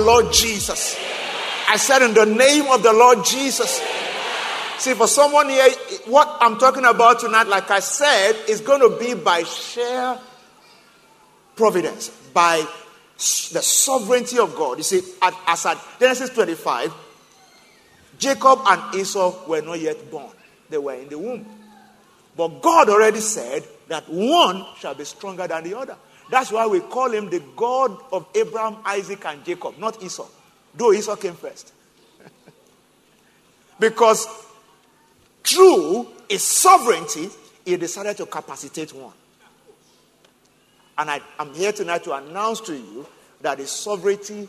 [0.00, 0.96] Lord Jesus.
[1.68, 3.80] I said, in the name of the Lord Jesus.
[4.78, 5.68] See, for someone here,
[6.06, 10.18] what I'm talking about tonight, like I said, is going to be by sheer
[11.54, 12.66] providence, by
[13.16, 14.78] the sovereignty of God.
[14.78, 15.02] You see,
[15.46, 16.92] as at Genesis 25,
[18.18, 20.32] Jacob and Esau were not yet born,
[20.70, 21.44] they were in the womb.
[22.36, 25.96] But God already said that one shall be stronger than the other.
[26.30, 30.28] That's why we call him the God of Abraham, Isaac, and Jacob, not Esau,
[30.74, 31.72] though Esau came first.
[33.80, 34.28] because
[35.42, 37.28] through his sovereignty,
[37.64, 39.12] he decided to capacitate one.
[40.96, 43.06] And I, am here tonight to announce to you
[43.40, 44.48] that his sovereignty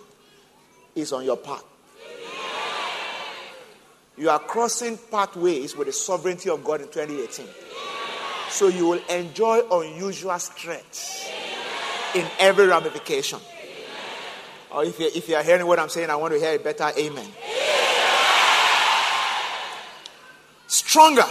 [0.95, 1.63] is on your path.
[4.17, 7.47] You are crossing pathways with the sovereignty of God in 2018.
[8.49, 11.40] So you will enjoy unusual strength
[12.15, 13.39] in every ramification.
[14.71, 16.59] Or if, you, if you are hearing what I'm saying, I want to hear a
[16.59, 17.27] better amen.
[20.67, 21.25] Stronger.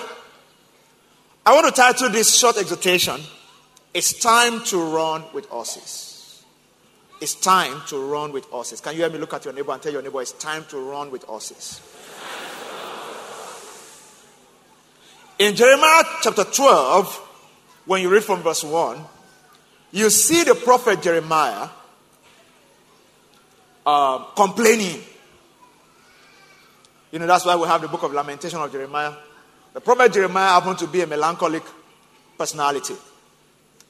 [1.47, 3.20] I want to title this short exhortation
[3.95, 6.45] It's time to run with horses.
[7.20, 8.81] It's time to run with horses.
[8.81, 10.78] Can you hear me look at your neighbor and tell your neighbor it's time to
[10.78, 11.81] run with horses?
[15.39, 17.17] In Jeremiah chapter 12,
[17.87, 19.03] when you read from verse 1,
[19.92, 21.69] you see the prophet Jeremiah
[23.84, 25.00] uh, complaining.
[27.10, 29.12] You know, that's why we have the book of Lamentation of Jeremiah.
[29.72, 31.62] The prophet Jeremiah happened to be a melancholic
[32.38, 32.94] personality.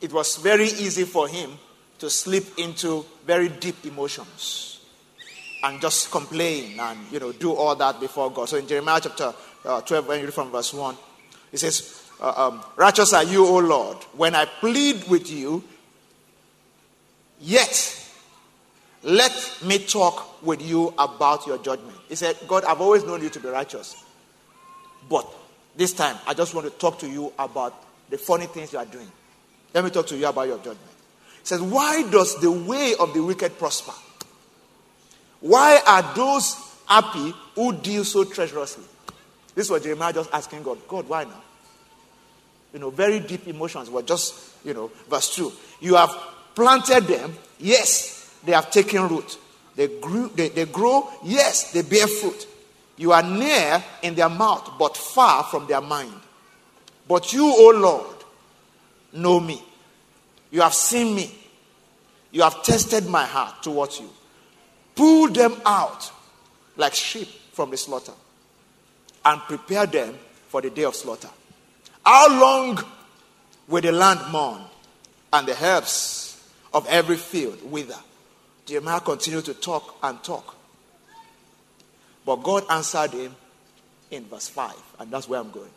[0.00, 1.50] It was very easy for him
[1.98, 4.80] to slip into very deep emotions
[5.62, 8.48] and just complain and, you know, do all that before God.
[8.48, 10.96] So in Jeremiah chapter uh, 12, when you read from verse 1,
[11.50, 15.62] he says, uh, um, Righteous are you, O Lord, when I plead with you,
[17.40, 17.96] yet
[19.02, 21.96] let me talk with you about your judgment.
[22.08, 24.04] He said, God, I've always known you to be righteous.
[25.08, 25.26] But
[25.76, 27.74] this time, I just want to talk to you about
[28.10, 29.10] the funny things you are doing.
[29.72, 30.78] Let me talk to you about your judgment.
[31.40, 33.92] He says, Why does the way of the wicked prosper?
[35.40, 38.84] Why are those happy who deal so treacherously?
[39.54, 41.42] This was Jeremiah just asking God, God, why now?
[42.74, 44.34] You know, very deep emotions were just,
[44.64, 45.50] you know, verse 2.
[45.80, 46.14] You have
[46.54, 49.38] planted them, yes, they have taken root.
[49.76, 52.46] They, grew, they, they grow, yes, they bear fruit.
[52.96, 56.12] You are near in their mouth, but far from their mind.
[57.08, 58.16] But you, O Lord,
[59.12, 59.62] know me.
[60.50, 61.34] You have seen me.
[62.30, 64.10] You have tested my heart towards you.
[64.94, 66.10] Pull them out
[66.76, 68.12] like sheep from the slaughter
[69.24, 70.18] and prepare them
[70.48, 71.30] for the day of slaughter.
[72.04, 72.84] How long
[73.68, 74.60] will the land mourn
[75.32, 76.29] and the herbs
[76.72, 77.98] of every field wither?
[78.66, 80.56] Jeremiah continued to talk and talk.
[82.24, 83.34] But God answered him
[84.10, 85.70] in verse 5, and that's where I'm going.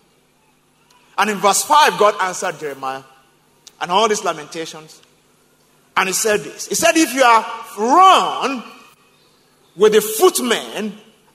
[1.17, 3.03] And in verse 5, God answered Jeremiah
[3.81, 5.01] and all these lamentations.
[5.95, 7.45] And he said this He said, If you are
[7.77, 8.63] run
[9.75, 10.93] with the footmen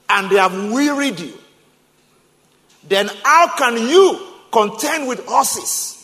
[0.09, 1.35] and they have wearied you,
[2.89, 4.21] then how can you
[4.51, 5.98] contend with horses?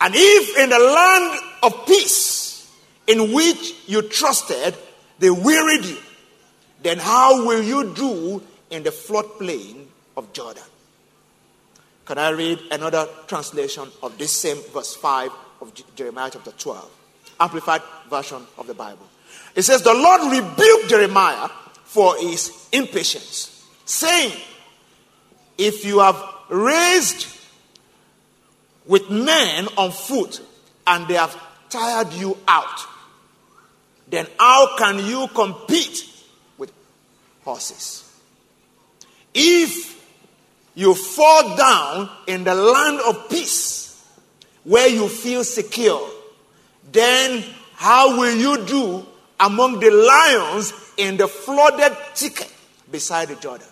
[0.00, 2.70] And if in the land of peace
[3.06, 4.74] in which you trusted,
[5.18, 5.98] they wearied you,
[6.82, 10.62] then how will you do in the floodplain of Jordan?
[12.04, 15.30] Can I read another translation of this same verse 5
[15.62, 16.90] of Jeremiah chapter 12?
[17.40, 19.06] Amplified version of the Bible.
[19.54, 21.48] It says, The Lord rebuked Jeremiah
[21.84, 24.32] for his impatience, saying,
[25.56, 27.22] If you have raised
[28.86, 30.40] with men on foot
[30.86, 31.36] and they have
[31.70, 32.80] tired you out,
[34.08, 36.06] then how can you compete
[36.58, 36.72] with
[37.42, 38.02] horses?
[39.32, 39.94] If
[40.74, 44.04] you fall down in the land of peace
[44.64, 46.08] where you feel secure,
[46.92, 47.44] then
[47.74, 49.06] how will you do
[49.40, 52.52] among the lions in the flooded thicket
[52.90, 53.66] beside the Jordan?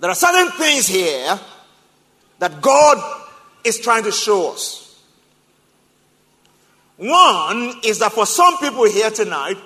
[0.00, 1.38] There are certain things here
[2.38, 3.22] that God
[3.64, 4.98] is trying to show us.
[6.96, 9.58] One is that for some people here tonight,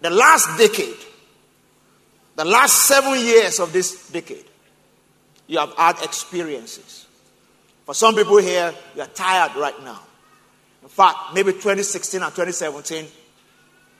[0.00, 0.96] the last decade,
[2.34, 4.44] the last seven years of this decade,
[5.46, 7.06] you have had experiences.
[7.86, 10.00] For some people here, you are tired right now.
[10.82, 13.06] In fact, maybe 2016 and 2017,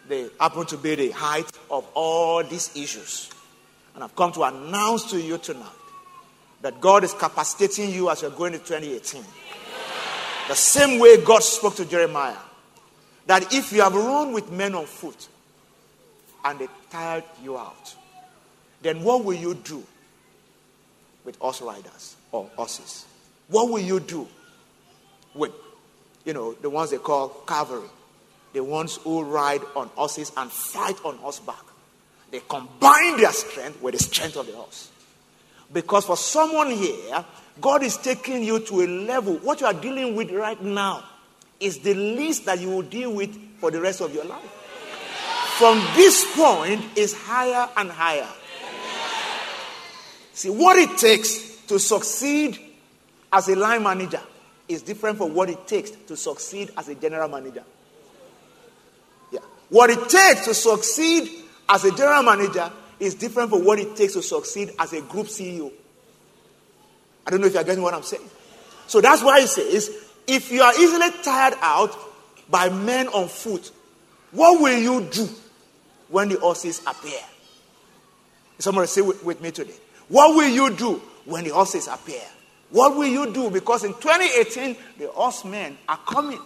[0.08, 3.30] they happen to be the height of all these issues.
[3.94, 5.66] And I've come to announce to you tonight
[6.62, 9.22] that God is capacitating you as you're going to 2018.
[10.48, 12.36] The same way God spoke to Jeremiah
[13.26, 15.28] that if you have run with men on foot
[16.44, 17.94] and they tired you out,
[18.80, 19.82] then what will you do
[21.24, 23.06] with horse riders or horses?
[23.48, 24.26] What will you do
[25.34, 25.52] with,
[26.24, 27.88] you know, the ones they call cavalry?
[28.52, 31.62] The ones who ride on horses and fight on horseback.
[32.32, 34.90] They combine their strength with the strength of the horse.
[35.70, 37.24] Because for someone here,
[37.60, 39.34] God is taking you to a level.
[39.36, 41.04] What you are dealing with right now
[41.60, 44.42] is the least that you will deal with for the rest of your life.
[45.58, 48.28] From this point is higher and higher.
[50.32, 52.58] See, what it takes to succeed
[53.30, 54.22] as a line manager
[54.68, 57.62] is different from what it takes to succeed as a general manager.
[59.30, 59.40] Yeah.
[59.68, 62.70] What it takes to succeed as a general manager
[63.00, 65.72] is different from what it takes to succeed as a group CEO.
[67.26, 68.28] I don't know if you're getting what I'm saying.
[68.86, 69.90] So that's why he says
[70.26, 71.96] if you are easily tired out
[72.50, 73.70] by men on foot,
[74.30, 75.28] what will you do
[76.08, 77.20] when the horses appear?
[78.58, 79.74] Somebody say with, with me today.
[80.08, 82.22] What will you do when the horses appear?
[82.70, 83.50] What will you do?
[83.50, 86.40] Because in 2018, the horsemen are coming.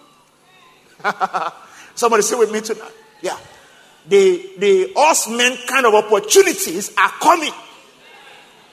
[1.94, 2.92] Somebody say with me tonight.
[3.22, 3.38] Yeah.
[4.08, 7.52] The, the horsemen kind of opportunities are coming.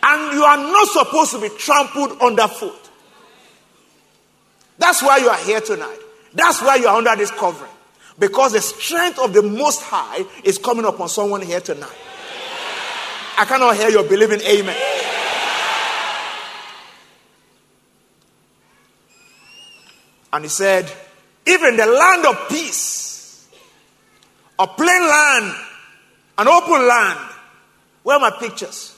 [0.03, 2.89] And you are not supposed to be trampled underfoot.
[4.77, 5.99] That's why you are here tonight.
[6.33, 7.71] That's why you are under this covering.
[8.19, 11.97] Because the strength of the Most High is coming upon someone here tonight.
[13.37, 14.77] I cannot hear your believing amen.
[20.31, 20.91] And he said,
[21.45, 23.12] even the land of peace,
[24.63, 25.55] a plain land,
[26.37, 27.19] an open land.
[28.03, 28.97] Where are my pictures?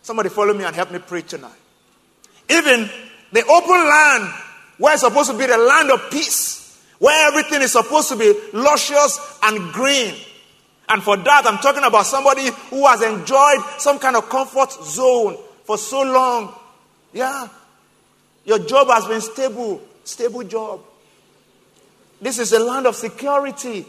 [0.00, 1.52] Somebody follow me and help me preach tonight.
[2.48, 2.88] Even
[3.30, 4.32] the open land,
[4.78, 8.32] where it's supposed to be the land of peace, where everything is supposed to be
[8.54, 10.14] luscious and green.
[10.88, 15.36] And for that, I'm talking about somebody who has enjoyed some kind of comfort zone
[15.64, 16.54] for so long.
[17.12, 17.48] Yeah.
[18.46, 20.80] Your job has been stable, stable job.
[22.18, 23.84] This is a land of security.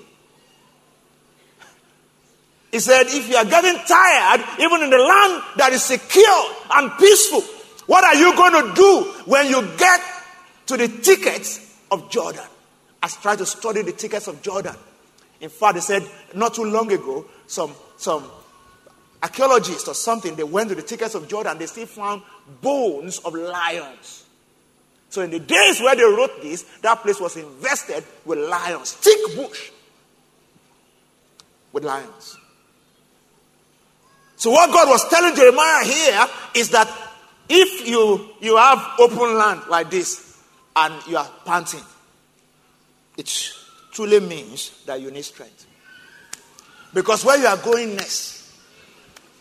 [2.71, 6.91] He said, if you are getting tired, even in the land that is secure and
[6.97, 7.41] peaceful,
[7.85, 10.01] what are you going to do when you get
[10.67, 12.43] to the tickets of Jordan?
[13.01, 14.75] I tried to study the tickets of Jordan.
[15.39, 16.03] In fact, they said
[16.35, 18.29] not too long ago, some, some
[19.23, 22.21] archaeologists or something, they went to the tickets of Jordan, they still found
[22.61, 24.25] bones of lions.
[25.09, 29.35] So in the days where they wrote this, that place was invested with lions, thick
[29.37, 29.71] bush
[31.71, 32.37] with lions.
[34.37, 36.87] So what God was telling Jeremiah here is that
[37.49, 40.39] if you, you have open land like this
[40.75, 41.83] and you are panting,
[43.17, 43.51] it
[43.91, 45.65] truly means that you need strength.
[46.93, 48.53] Because where you are going next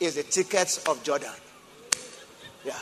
[0.00, 1.30] is the tickets of Jordan.
[2.64, 2.78] Yeah.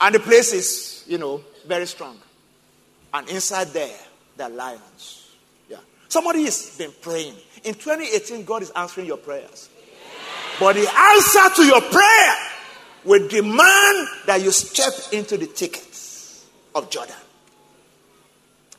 [0.00, 2.18] And the place is, you know, very strong.
[3.14, 3.98] And inside there,
[4.36, 5.30] there are lions.
[5.68, 5.76] Yeah.
[6.08, 7.34] Somebody has been praying.
[7.62, 9.68] In 2018, God is answering your prayers.
[10.62, 12.36] But the answer to your prayer
[13.04, 17.16] will demand that you step into the tickets of Jordan.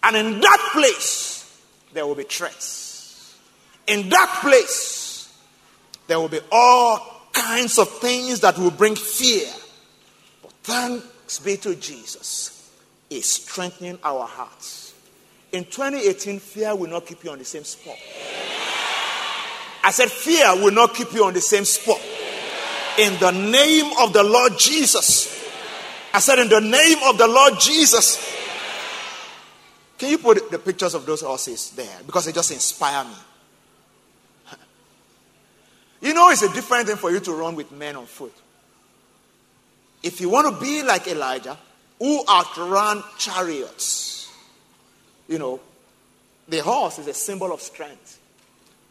[0.01, 1.61] And in that place,
[1.91, 3.37] there will be threats.
[3.85, 5.29] In that place,
[6.07, 9.51] there will be all kinds of things that will bring fear.
[10.41, 12.71] But thanks be to Jesus,
[13.09, 14.93] is strengthening our hearts.
[15.51, 17.97] In 2018, fear will not keep you on the same spot.
[19.83, 22.01] I said, fear will not keep you on the same spot.
[22.97, 25.43] In the name of the Lord Jesus.
[26.13, 28.33] I said, in the name of the Lord Jesus.
[29.97, 31.99] Can you put the pictures of those horses there?
[32.05, 33.15] Because they just inspire me.
[36.01, 38.33] You know, it's a different thing for you to run with men on foot.
[40.03, 41.57] If you want to be like Elijah,
[41.97, 44.29] who outran chariots,
[45.29, 45.61] you know,
[46.49, 48.19] the horse is a symbol of strength.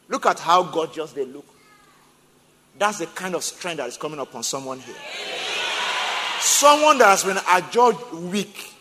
[0.08, 1.46] Look at how gorgeous they look.
[2.78, 4.94] That's the kind of strength that is coming upon someone here.
[6.40, 8.72] Someone that has been adjudged weak.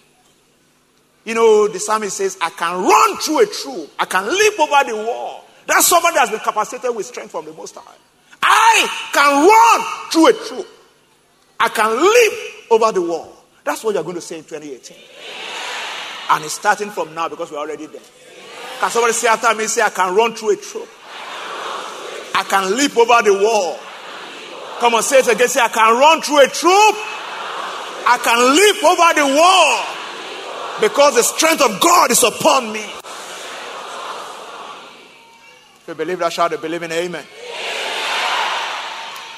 [1.24, 4.90] You know, the psalmist says, I can run through a troop, I can leap over
[4.90, 5.46] the wall.
[5.68, 7.96] That's someone that has been capacitated with strength from the Most High.
[8.42, 10.68] I can run through a troop,
[11.60, 13.32] I can leap over the wall.
[13.64, 14.98] That's what you're going to say in 2018.
[16.32, 18.02] And it's starting from now because we're already there.
[18.80, 20.90] Can somebody say after me, say, I can run through a troop?
[22.34, 23.80] I can leap over the wall.
[24.80, 25.48] Come on, say it again.
[25.48, 26.96] Say, I can run through a troop.
[28.08, 29.86] I can leap over the wall.
[30.82, 32.84] Because the strength of God is upon me.
[35.82, 37.26] If you believe that, shout a believing amen.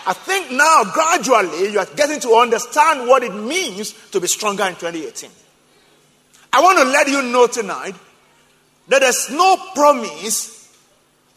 [0.06, 4.64] I think now, gradually, you are getting to understand what it means to be stronger
[4.66, 5.30] in 2018.
[6.52, 7.96] I want to let you know tonight
[8.90, 10.70] that there's no promise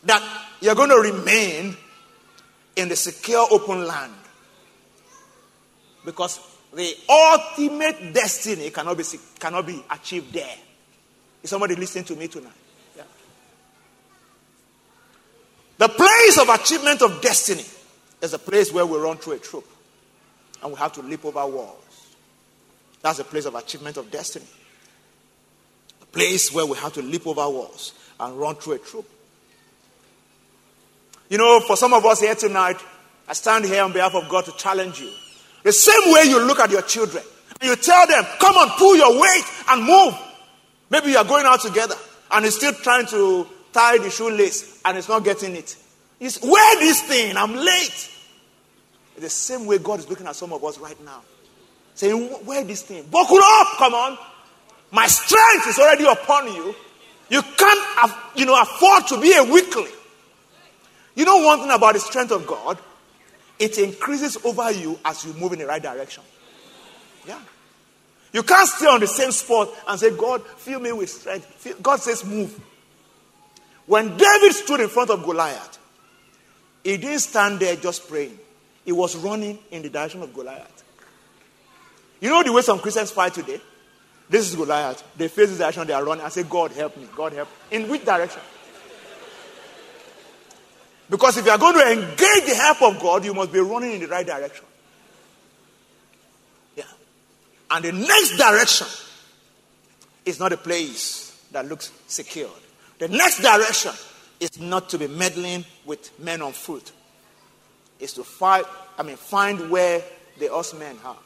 [0.05, 0.23] that
[0.61, 1.77] you're going to remain
[2.77, 4.13] in the secure open land.
[6.05, 6.41] Because
[6.73, 9.05] the ultimate destiny cannot be,
[9.39, 10.57] cannot be achieved there.
[11.43, 12.53] Is somebody listening to me tonight?
[12.97, 13.03] Yeah.
[15.79, 17.65] The place of achievement of destiny
[18.23, 19.67] is a place where we run through a troop
[20.63, 22.07] and we have to leap over walls.
[23.03, 24.47] That's the place of achievement of destiny.
[26.03, 29.09] A place where we have to leap over walls and run through a troop.
[31.28, 32.76] You know, for some of us here tonight,
[33.28, 35.11] I stand here on behalf of God to challenge you.
[35.62, 37.25] The same way you look at your children
[37.61, 40.14] and you tell them, come on, pull your weight and move.
[40.90, 41.97] Maybe you are going out together
[42.30, 45.76] and he's still trying to tie the shoelace and it's not getting it.
[46.21, 48.11] He's, wear this thing, I'm late.
[49.14, 51.23] It's the same way God is looking at some of us right now.
[51.95, 53.04] Saying, wear this thing.
[53.11, 54.18] Buckle up, come on.
[54.92, 56.75] My strength is already upon you.
[57.28, 59.92] You can't, you know, afford to be a weakling.
[61.17, 62.79] You know one thing about the strength of God?
[63.59, 66.23] It increases over you as you move in the right direction.
[67.27, 67.41] Yeah.
[68.33, 71.79] You can't stay on the same spot and say, God, fill me with strength.
[71.83, 72.61] God says, move.
[73.87, 75.79] When David stood in front of Goliath,
[76.85, 78.39] he didn't stand there just praying,
[78.85, 80.85] he was running in the direction of Goliath.
[82.21, 83.61] You know the way some Christians fight today?
[84.29, 85.03] This is Goliath.
[85.17, 86.25] They face this direction, they are running.
[86.25, 87.09] I say, God help me.
[87.17, 87.49] God help.
[87.71, 88.43] In which direction?
[91.09, 93.93] Because if you are going to engage the help of God, you must be running
[93.93, 94.65] in the right direction.
[96.77, 96.85] Yeah.
[97.71, 98.87] And the next direction
[100.25, 102.51] is not a place that looks secured.
[102.99, 103.93] The next direction
[104.41, 106.91] is not to be meddling with men on foot.
[108.01, 108.65] It's to find,
[108.99, 110.03] I mean, find where
[110.39, 111.17] the us men are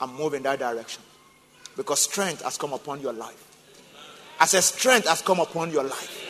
[0.00, 1.02] and move in that direction.
[1.76, 3.42] Because strength has come upon your life.
[4.38, 6.25] As a strength has come upon your life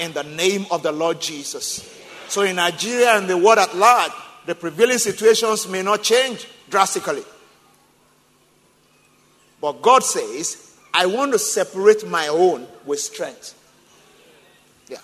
[0.00, 1.88] in the name of the Lord Jesus.
[2.28, 4.12] So in Nigeria and the world at large,
[4.46, 7.22] the prevailing situations may not change drastically.
[9.60, 13.54] But God says, I want to separate my own with strength.
[14.88, 14.98] Yeah.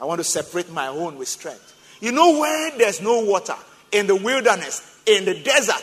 [0.00, 1.74] I want to separate my own with strength.
[2.00, 3.54] You know where there's no water?
[3.92, 5.82] In the wilderness, in the desert.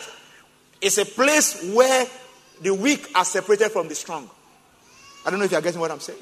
[0.82, 2.08] It's a place where
[2.62, 4.30] the weak are separated from the strong.
[5.26, 6.20] I don't know if you're getting what I'm saying.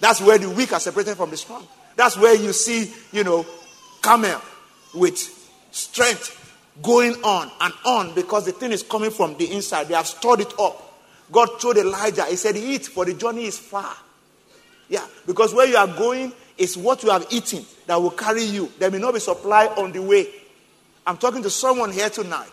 [0.00, 1.66] That's where the weak are separated from the strong.
[1.96, 3.46] That's where you see, you know,
[4.02, 4.40] camel
[4.94, 5.18] with
[5.70, 6.42] strength
[6.82, 9.88] going on and on because the thing is coming from the inside.
[9.88, 10.82] They have stored it up.
[11.32, 13.94] God told Elijah, He said, Eat, for the journey is far.
[14.88, 18.70] Yeah, because where you are going is what you have eaten that will carry you.
[18.78, 20.28] There may not be supply on the way.
[21.06, 22.50] I'm talking to someone here tonight.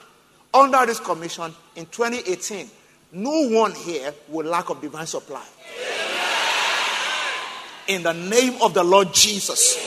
[0.53, 2.69] Under this commission in 2018,
[3.13, 5.43] no one here will lack of divine supply.
[5.79, 6.12] Yeah
[7.87, 9.77] in the name of the Lord Jesus.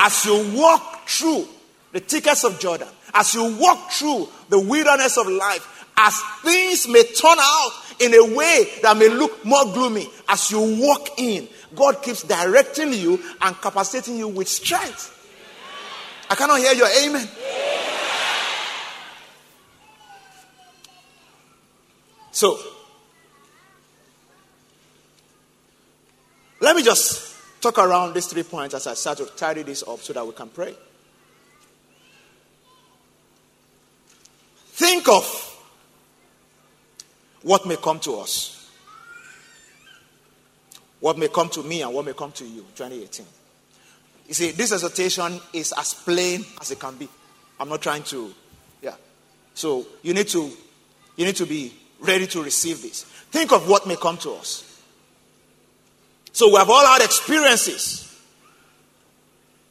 [0.00, 1.46] As you walk through
[1.92, 7.02] the thickets of Jordan, as you walk through the wilderness of life, as things may
[7.04, 12.02] turn out in a way that may look more gloomy, as you walk in, God
[12.02, 15.12] keeps directing you and capacitating you with strength.
[16.28, 17.28] I cannot hear your amen.
[22.32, 22.58] So,
[26.60, 27.25] let me just
[27.72, 30.32] talk around these three points as I start to tidy this up so that we
[30.32, 30.74] can pray.
[34.68, 35.24] Think of
[37.42, 38.70] what may come to us.
[41.00, 43.26] What may come to me and what may come to you 2018.
[44.28, 47.08] You see, this exhortation is as plain as it can be.
[47.58, 48.32] I'm not trying to,
[48.82, 48.94] yeah.
[49.54, 50.50] So you need to,
[51.16, 53.04] you need to be ready to receive this.
[53.04, 54.75] Think of what may come to us.
[56.36, 58.14] So we have all had experiences.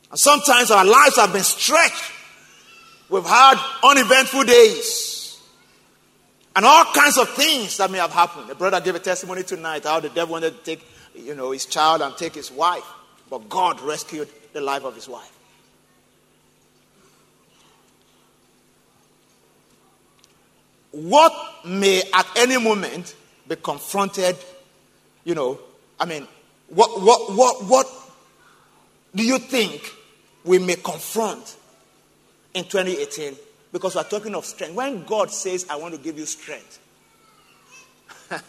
[0.10, 2.12] And sometimes our lives have been stretched.
[3.08, 5.40] We've had uneventful days.
[6.56, 8.48] And all kinds of things that may have happened.
[8.48, 11.68] The brother gave a testimony tonight how the devil wanted to take, you know, his
[11.68, 12.84] child and take his wife.
[13.30, 15.38] But God rescued the life of his wife.
[20.90, 21.32] What
[21.64, 23.14] may at any moment
[23.48, 24.36] be confronted,
[25.26, 25.60] you know,
[26.00, 26.28] I mean,
[26.70, 27.88] what, what, what, what
[29.14, 29.94] do you think
[30.44, 31.56] we may confront
[32.54, 33.36] in 2018?
[33.72, 34.76] Because we're talking of strength.
[34.76, 36.80] When God says, I want to give you strength,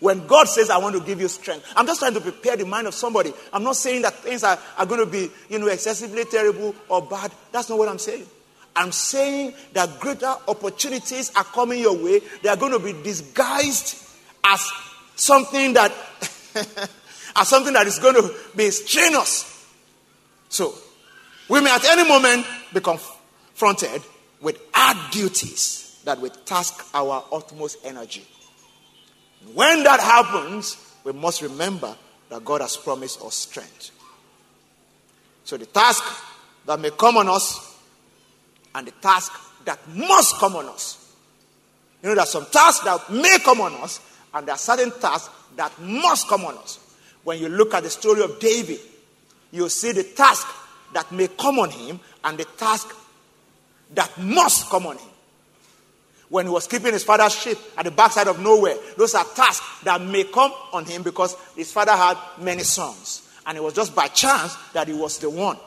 [0.00, 2.66] when God says, I want to give you strength, I'm just trying to prepare the
[2.66, 3.32] mind of somebody.
[3.52, 7.02] I'm not saying that things are, are going to be, you know, excessively terrible or
[7.02, 7.32] bad.
[7.52, 8.26] That's not what I'm saying.
[8.76, 12.20] I'm saying that greater opportunities are coming your way.
[12.42, 14.04] They are going to be disguised
[14.44, 14.70] as
[15.16, 15.92] something that
[17.36, 19.50] as something that is going to be strenuous.
[20.48, 20.74] So,
[21.48, 24.02] we may at any moment be confronted
[24.40, 28.24] with hard duties that will task our utmost energy.
[29.52, 31.94] When that happens, we must remember
[32.30, 33.90] that God has promised us strength.
[35.44, 36.02] So, the task
[36.66, 37.78] that may come on us
[38.74, 39.32] and the task
[39.64, 41.00] that must come on us.
[42.02, 44.00] You know, there are some tasks that may come on us,
[44.32, 46.78] and there are certain tasks that must come on us.
[47.24, 48.80] When you look at the story of David,
[49.50, 50.46] you see the task
[50.92, 52.94] that may come on him and the task
[53.94, 55.08] that must come on him.
[56.28, 59.82] When he was keeping his father's sheep at the backside of nowhere, those are tasks
[59.84, 63.28] that may come on him because his father had many sons.
[63.46, 65.58] And it was just by chance that he was the one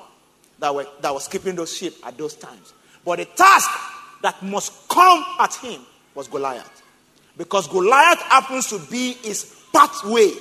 [0.59, 2.73] that, were, that was keeping those sheep at those times.
[3.05, 3.69] But the task
[4.23, 5.81] that must come at him
[6.15, 6.83] was Goliath.
[7.37, 10.31] Because Goliath happens to be his pathway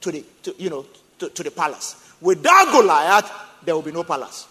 [0.00, 0.86] to the, to, you know,
[1.18, 2.12] to, to the palace.
[2.20, 3.30] Without Goliath,
[3.64, 4.46] there will be no palace.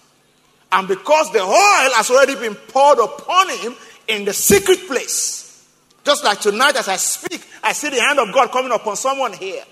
[0.71, 3.75] And because the oil has already been poured upon him
[4.07, 5.67] in the secret place,
[6.03, 9.33] just like tonight as I speak, I see the hand of God coming upon someone
[9.33, 9.63] here.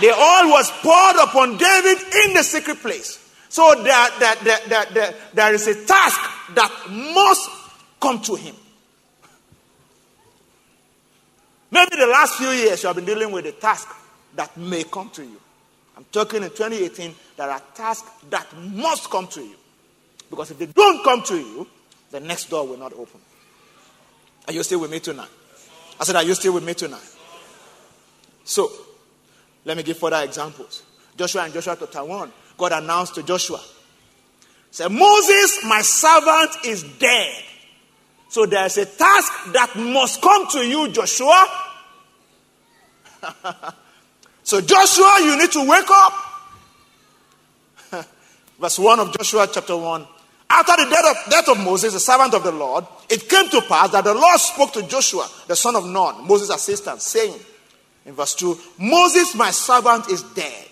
[0.00, 3.18] The oil was poured upon David in the secret place.
[3.48, 6.20] So there, there, there, there, there is a task
[6.54, 6.70] that
[7.14, 7.50] must
[8.00, 8.54] come to him.
[11.70, 13.88] Maybe the last few years you have been dealing with a task
[14.34, 15.40] that may come to you.
[15.96, 19.56] I'm talking in 2018, there are tasks that must come to you.
[20.30, 21.66] Because if they don't come to you,
[22.10, 23.20] the next door will not open.
[24.46, 25.28] Are you still with me tonight?
[26.00, 27.16] I said, Are you still with me tonight?
[28.44, 28.70] So,
[29.64, 30.82] let me give further examples.
[31.16, 33.60] Joshua and Joshua chapter 1, God announced to Joshua,
[34.70, 37.44] said, Moses, my servant, is dead.
[38.28, 41.46] So there's a task that must come to you, Joshua.
[44.48, 46.14] So, Joshua, you need to wake up.
[48.58, 50.06] Verse 1 of Joshua chapter 1.
[50.48, 53.60] After the death of, death of Moses, the servant of the Lord, it came to
[53.60, 57.38] pass that the Lord spoke to Joshua, the son of Nun, Moses' assistant, saying,
[58.06, 60.68] in verse 2, Moses, my servant, is dead.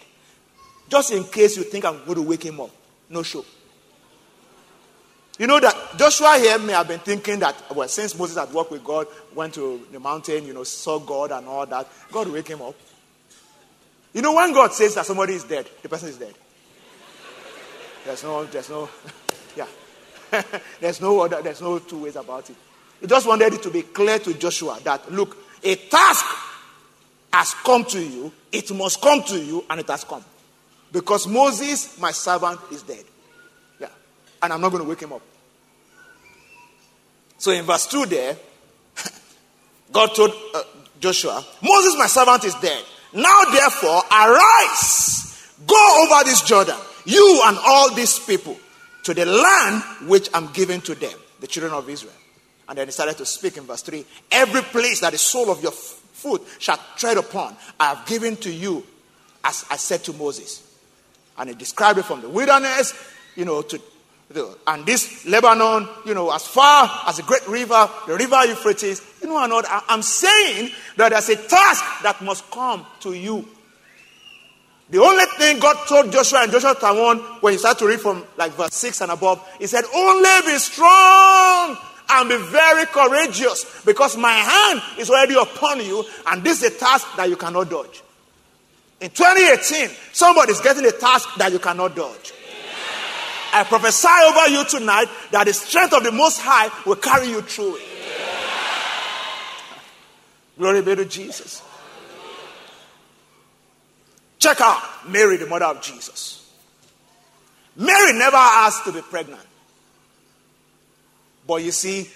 [0.89, 2.71] Just in case you think I'm going to wake him up.
[3.11, 3.45] No show.
[5.39, 8.71] You know that Joshua here may have been thinking that, well, since Moses had worked
[8.71, 12.49] with God, went to the mountain, you know, saw God and all that, God wake
[12.49, 12.75] him up.
[14.15, 16.35] You know, when God says that somebody is dead, the person is dead.
[18.07, 18.89] There's no, there's no,
[19.57, 19.67] yeah.
[20.81, 22.57] there's no other, there's no two ways about it.
[23.01, 26.25] He just wanted it to be clear to Joshua that, look, a task
[27.31, 30.25] has come to you, it must come to you, and it has come.
[30.91, 33.05] Because Moses, my servant, is dead.
[34.43, 35.23] And I'm not going to wake him up.
[37.39, 38.37] So in verse 2 there,
[39.93, 40.63] God told uh,
[41.01, 42.83] Joshua, Moses, my servant, is dead.
[43.13, 48.57] Now, therefore, arise, go over this Jordan, you and all these people,
[49.05, 52.13] to the land which I'm giving to them, the children of Israel.
[52.69, 55.63] And then he started to speak in verse 3 Every place that the sole of
[55.63, 58.85] your foot shall tread upon, I have given to you,
[59.45, 60.63] as I said to Moses.
[61.39, 62.95] And he described it from the wilderness,
[63.37, 63.81] you know, to
[64.67, 69.29] and this Lebanon, you know, as far as the great river, the river Euphrates, you
[69.29, 73.47] know, not, I'm saying that there's a task that must come to you.
[74.91, 78.25] The only thing God told Joshua in Joshua 1, when you start to read from
[78.37, 81.77] like verse 6 and above, He said, Only be strong
[82.09, 86.79] and be very courageous because my hand is already upon you, and this is a
[86.79, 88.03] task that you cannot dodge.
[89.01, 92.33] In 2018, somebody is getting a task that you cannot dodge.
[93.53, 97.43] I prophesy over you tonight that the strength of the Most High will carry you
[97.43, 97.83] through it.
[100.59, 101.63] Glory be to Jesus.
[104.39, 106.51] Check out Mary, the mother of Jesus.
[107.77, 109.43] Mary never asked to be pregnant.
[111.47, 112.09] But you see,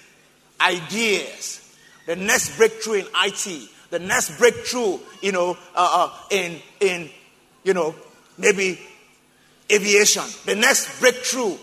[0.61, 7.11] ideas, the next breakthrough in IT, the next breakthrough, you know, uh, uh, in in
[7.63, 7.95] you know
[8.39, 8.81] maybe
[9.73, 11.57] aviation, the next breakthrough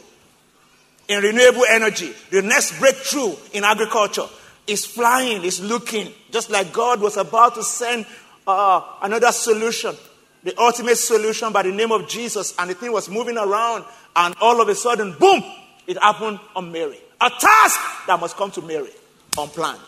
[1.08, 4.26] in renewable energy, the next breakthrough in agriculture
[4.68, 8.06] is flying, is looking, just like God was about to send
[8.46, 9.96] uh, another solution,
[10.44, 14.36] the ultimate solution by the name of Jesus, and the thing was moving around, and
[14.42, 15.44] all of a sudden, boom,
[15.88, 17.00] it happened on Mary.
[17.22, 18.92] A task that must come to Mary,
[19.38, 19.80] unplanned.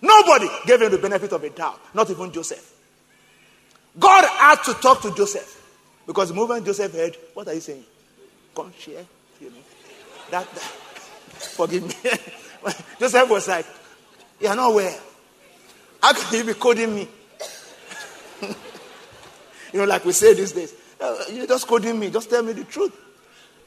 [0.00, 2.74] Nobody gave him the benefit of a doubt, not even Joseph.
[3.98, 5.56] God had to talk to Joseph
[6.08, 7.84] because the moment Joseph heard, What are you saying?
[8.56, 9.04] Come share.
[9.42, 9.56] You know,
[10.30, 11.94] that, that forgive me.
[12.98, 13.66] Joseph was like,
[14.40, 14.98] You're not aware.
[16.02, 17.08] How can you be coding me?
[18.42, 18.54] you
[19.74, 20.74] know, like we say these days.
[20.98, 22.10] Uh, you're just coding me.
[22.10, 22.92] Just tell me the truth.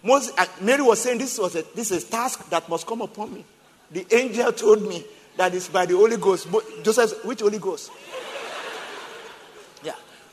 [0.04, 3.36] Uh, Mary was saying this was a, this is a task that must come upon
[3.36, 3.46] me.
[3.92, 5.06] The angel told me
[5.38, 6.48] that it's by the Holy Ghost.
[6.82, 7.92] Joseph, which Holy Ghost?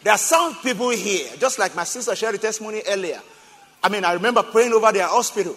[0.03, 3.21] There are some people here, just like my sister shared the testimony earlier.
[3.83, 5.57] I mean, I remember praying over their hospital,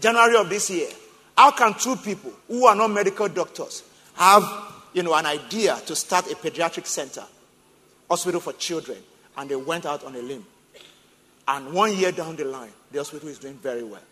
[0.00, 0.88] January of this year.
[1.36, 3.82] How can two people who are not medical doctors
[4.14, 4.42] have,
[4.92, 7.24] you know, an idea to start a pediatric center,
[8.08, 8.98] hospital for children,
[9.36, 10.44] and they went out on a limb?
[11.48, 14.02] And one year down the line, the hospital is doing very well.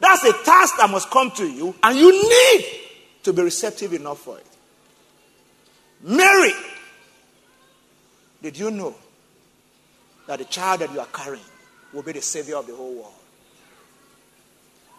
[0.00, 2.66] That's a task that must come to you, and you need
[3.24, 4.46] to be receptive enough for it.
[6.02, 6.52] Mary,
[8.44, 8.94] did you know
[10.26, 11.42] that the child that you are carrying
[11.94, 13.14] will be the savior of the whole world?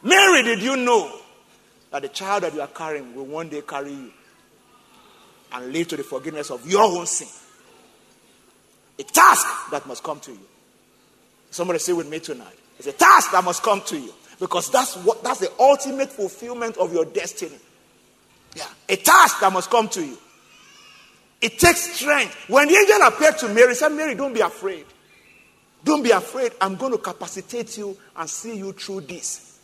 [0.01, 1.15] Mary, did you know
[1.91, 4.11] that the child that you are carrying will one day carry you
[5.51, 7.27] and lead to the forgiveness of your own sin?
[8.97, 10.47] A task that must come to you.
[11.51, 12.57] Somebody say with me tonight.
[12.79, 16.77] It's a task that must come to you because that's what that's the ultimate fulfillment
[16.77, 17.59] of your destiny.
[18.55, 20.17] Yeah, a task that must come to you.
[21.41, 22.35] It takes strength.
[22.47, 24.85] When the angel appeared to Mary, said, Mary, don't be afraid.
[25.83, 26.53] Don't be afraid.
[26.59, 29.59] I'm going to capacitate you and see you through this.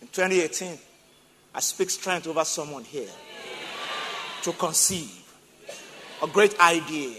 [0.00, 0.78] In 2018,
[1.54, 3.10] I speak strength over someone here
[4.42, 5.22] to conceive
[6.22, 7.16] a great idea,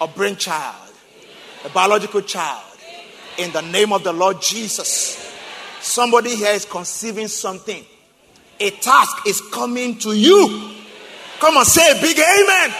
[0.00, 0.92] a brainchild,
[1.64, 2.64] a biological child,
[3.38, 5.18] in the name of the Lord Jesus.
[5.80, 7.84] Somebody here is conceiving something.
[8.60, 10.70] A task is coming to you.
[11.42, 12.72] Come on, say a big amen.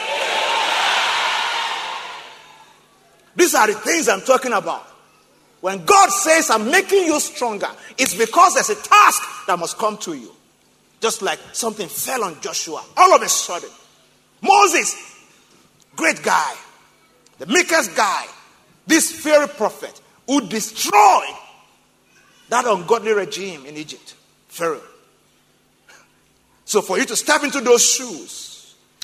[3.34, 4.86] These are the things I'm talking about.
[5.60, 7.66] When God says, I'm making you stronger,
[7.98, 10.30] it's because there's a task that must come to you.
[11.00, 13.68] Just like something fell on Joshua all of a sudden.
[14.40, 14.94] Moses,
[15.96, 16.54] great guy,
[17.40, 18.26] the meekest guy,
[18.86, 21.34] this fairy prophet who destroyed
[22.48, 24.14] that ungodly regime in Egypt,
[24.46, 24.80] Pharaoh.
[26.64, 28.50] So for you to step into those shoes,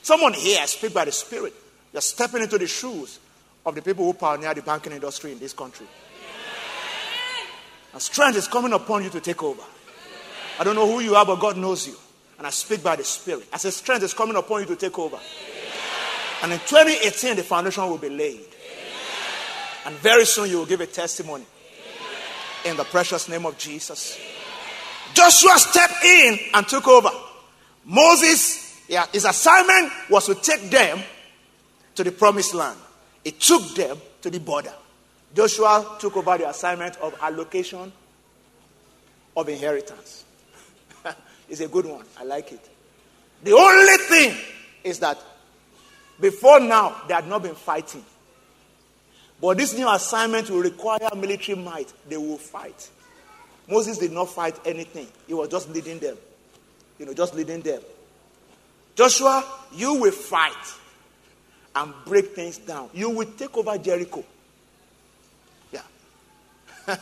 [0.09, 1.53] someone here, speak by the Spirit,
[1.92, 3.18] you're stepping into the shoes
[3.66, 5.87] of the people who pioneer the banking industry in this country.
[7.92, 9.62] And strength is coming upon you to take over.
[10.59, 11.94] I don't know who you are, but God knows you.
[12.38, 13.49] And I speak by the Spirit.
[13.53, 15.18] I say, strength is coming upon you to take over.
[16.42, 18.47] And in 2018, the foundation will be laid.
[19.85, 21.44] And very soon you will give a testimony.
[22.64, 24.18] In the precious name of Jesus.
[25.12, 27.11] Joshua stepped in and took over.
[27.85, 31.01] Moses, yeah, his assignment was to take them
[31.94, 32.79] to the promised land.
[33.22, 34.72] He took them to the border.
[35.35, 37.92] Joshua took over the assignment of allocation
[39.37, 40.24] of inheritance.
[41.48, 42.05] it's a good one.
[42.18, 42.68] I like it.
[43.44, 44.37] The only thing
[44.83, 45.18] is that
[46.20, 48.05] before now, they had not been fighting.
[49.40, 51.92] But this new assignment will require military might.
[52.09, 52.88] They will fight.
[53.68, 56.16] Moses did not fight anything, he was just leading them.
[56.98, 57.83] You know, just leading them.
[58.98, 60.74] Joshua, you will fight
[61.76, 62.90] and break things down.
[62.92, 64.24] You will take over Jericho.
[65.70, 65.82] Yeah.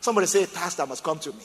[0.00, 1.44] Somebody say task that must come to me.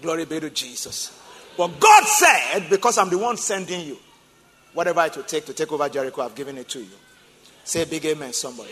[0.00, 1.20] Glory be to Jesus.
[1.56, 3.98] But God said, because I'm the one sending you,
[4.74, 6.96] whatever it will take to take over Jericho, I've given it to you.
[7.64, 8.70] Say big amen, somebody.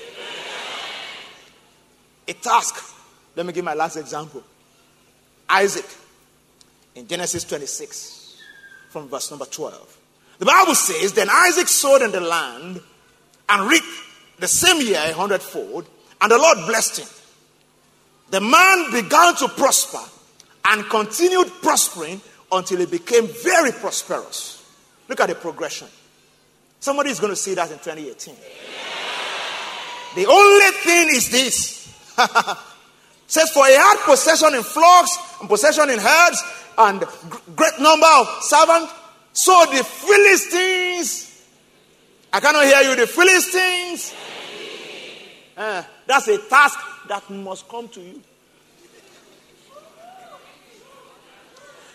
[2.29, 2.95] A task.
[3.35, 4.45] Let me give my last example.
[5.49, 5.87] Isaac
[6.95, 8.26] in Genesis 26
[8.97, 9.99] from verse number 12.
[10.39, 12.81] The Bible says, Then Isaac sowed in the land
[13.47, 13.85] and reaped
[14.39, 15.87] the same year a hundredfold,
[16.19, 17.09] and the Lord blessed him.
[18.31, 20.01] The man began to prosper
[20.65, 24.67] and continued prospering until he became very prosperous.
[25.09, 25.89] Look at the progression.
[26.81, 28.35] Somebody is going to see that in 2018.
[30.15, 32.17] The only thing is this.
[33.27, 36.43] says, For he had possession in flocks and possession in herds
[36.79, 37.05] and
[37.55, 38.93] great number of servants.
[39.33, 41.45] So the Philistines,
[42.33, 44.15] I cannot hear you, the Philistines.
[45.57, 48.23] Uh, that's a task that must come to you.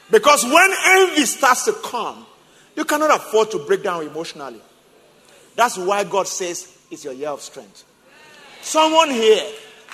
[0.10, 2.26] Because when envy starts to come,
[2.76, 4.62] you cannot afford to break down emotionally.
[5.56, 7.86] That's why God says it's your year of strength.
[8.62, 9.44] Someone here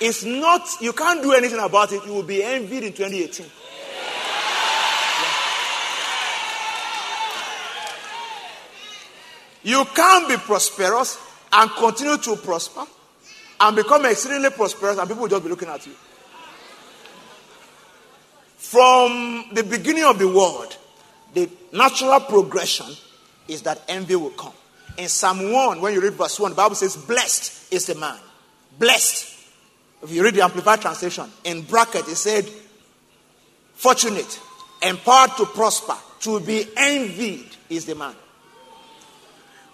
[0.00, 2.04] it's not, you can't do anything about it.
[2.06, 3.46] You will be envied in 2018.
[9.64, 11.18] You can't be prosperous
[11.52, 12.84] and continue to prosper
[13.60, 15.92] and become extremely prosperous, and people will just be looking at you.
[18.56, 20.76] From the beginning of the world,
[21.34, 22.86] the natural progression
[23.48, 24.52] is that envy will come.
[24.96, 28.18] In Psalm 1, when you read verse 1, the Bible says, Blessed is the man.
[28.78, 29.27] Blessed
[30.02, 32.48] if you read the Amplified Translation, in bracket, it said,
[33.74, 34.40] Fortunate,
[34.82, 38.14] empowered to prosper, to be envied is the man.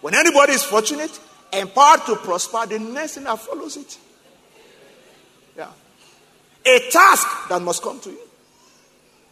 [0.00, 1.18] When anybody is fortunate,
[1.52, 3.98] empowered to prosper, the next thing that follows it.
[5.56, 5.70] Yeah.
[6.66, 8.18] A task that must come to you.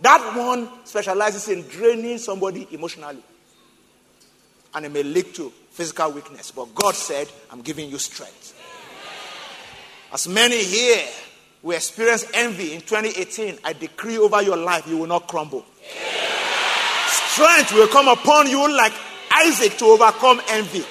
[0.01, 3.23] That one specializes in draining somebody emotionally.
[4.75, 6.51] And it may lead to physical weakness.
[6.51, 8.59] But God said, I'm giving you strength.
[10.13, 11.03] As many here
[11.63, 15.65] who experience envy in 2018, I decree over your life, you will not crumble.
[17.07, 18.93] Strength will come upon you like
[19.35, 20.85] Isaac to overcome envy.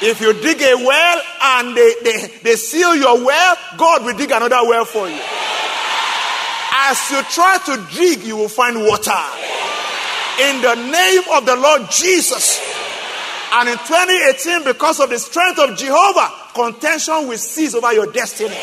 [0.00, 4.30] If you dig a well and they, they, they seal your well, God will dig
[4.30, 5.20] another well for you.
[6.72, 9.10] As you try to dig, you will find water.
[10.40, 12.60] In the name of the Lord Jesus.
[13.50, 18.56] And in 2018, because of the strength of Jehovah, contention will cease over your destiny.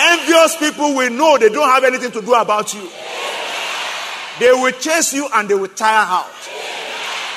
[0.00, 2.88] Envious people will know they don't have anything to do about you.
[4.40, 6.26] They will chase you and they will tire out.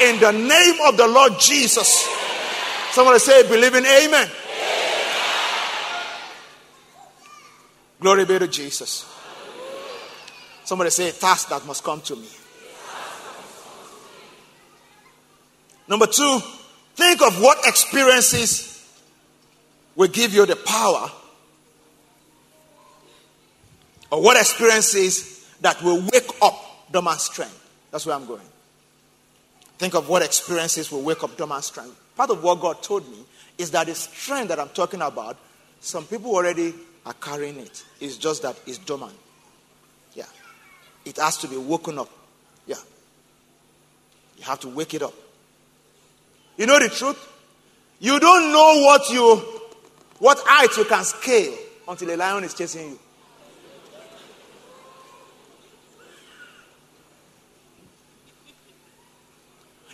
[0.02, 2.08] In the name of the Lord Jesus.
[2.91, 4.30] Somebody say, believe in amen.
[8.00, 9.06] Glory be to Jesus.
[10.65, 12.28] Somebody say, task that must come to me.
[15.88, 16.39] Number two,
[16.96, 18.71] think of what experiences
[19.95, 21.10] will give you the power,
[24.12, 27.58] or what experiences that will wake up dormant strength.
[27.91, 28.41] That's where I'm going.
[29.77, 31.99] Think of what experiences will wake up dormant strength.
[32.15, 33.17] Part of what God told me
[33.58, 35.38] is that the strength that I'm talking about,
[35.80, 36.73] some people already
[37.06, 37.84] are carrying it.
[37.99, 39.13] It's just that it's dormant.
[40.13, 40.25] Yeah.
[41.06, 42.10] It has to be woken up.
[42.67, 42.75] Yeah.
[44.38, 45.13] You have to wake it up.
[46.58, 47.17] You know the truth?
[47.99, 49.61] You don't know what you
[50.22, 51.58] what height you can scale
[51.88, 53.00] until a lion is chasing you.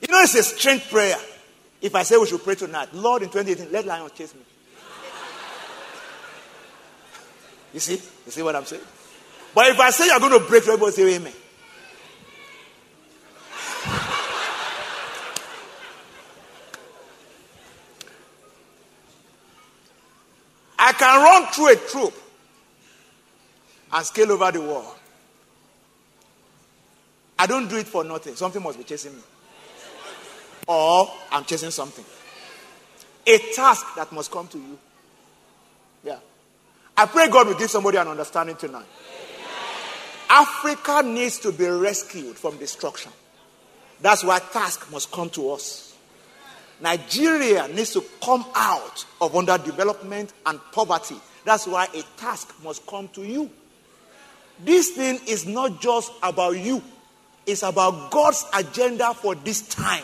[0.02, 1.16] You know, it's a strange prayer.
[1.82, 4.42] If I say we should pray tonight, Lord, in 2018, let lions chase me.
[7.74, 7.94] You see?
[8.26, 8.84] You see what I'm saying?
[9.56, 11.34] But if I say you're going to break, everybody say amen.
[20.88, 22.14] I can run through a troop
[23.94, 24.96] and scale over the wall.
[27.40, 28.36] I don't do it for nothing.
[28.36, 29.22] Something must be chasing me
[30.68, 32.04] or I'm chasing something.
[33.26, 34.78] A task that must come to you.
[36.04, 36.20] Yeah.
[36.96, 38.86] I pray God will give somebody an understanding tonight.
[40.30, 43.12] Africa needs to be rescued from destruction.
[44.02, 45.87] That's why task must come to us.
[46.80, 51.16] Nigeria needs to come out of underdevelopment and poverty.
[51.44, 53.50] That's why a task must come to you.
[54.60, 56.82] This thing is not just about you,
[57.46, 60.04] it's about God's agenda for this time.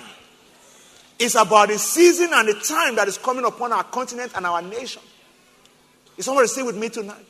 [1.20, 4.62] It's about the season and the time that is coming upon our continent and our
[4.62, 5.02] nation.
[6.18, 7.26] Is somebody stay with me tonight?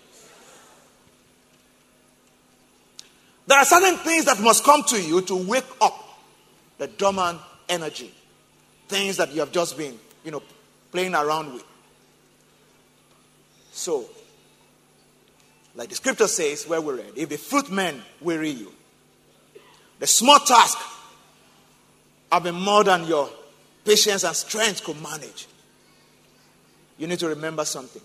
[3.45, 5.93] There are certain things that must come to you to wake up
[6.77, 8.11] the dormant energy.
[8.93, 10.43] Things that you have just been, you know,
[10.91, 11.63] playing around with.
[13.71, 14.05] So,
[15.73, 18.71] like the scripture says, where we read, if the fruit men weary you,
[19.97, 20.77] the small task
[22.31, 23.31] have been more than your
[23.83, 25.47] patience and strength could manage.
[26.99, 28.03] You need to remember something.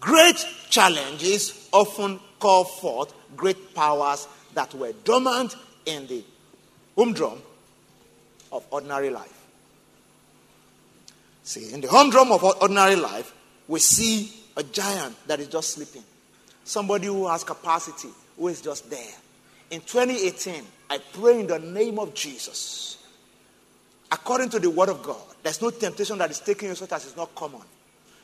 [0.00, 6.22] Great challenges often call forth great powers that were dormant in the
[6.94, 7.40] humdrum
[8.52, 9.43] of ordinary life.
[11.44, 13.32] See, in the humdrum of ordinary life,
[13.68, 16.02] we see a giant that is just sleeping.
[16.64, 19.14] Somebody who has capacity, who is just there.
[19.70, 22.94] In 2018, I pray in the name of Jesus
[24.14, 27.04] according to the word of God, there's no temptation that is taking you such as
[27.04, 27.60] is not common.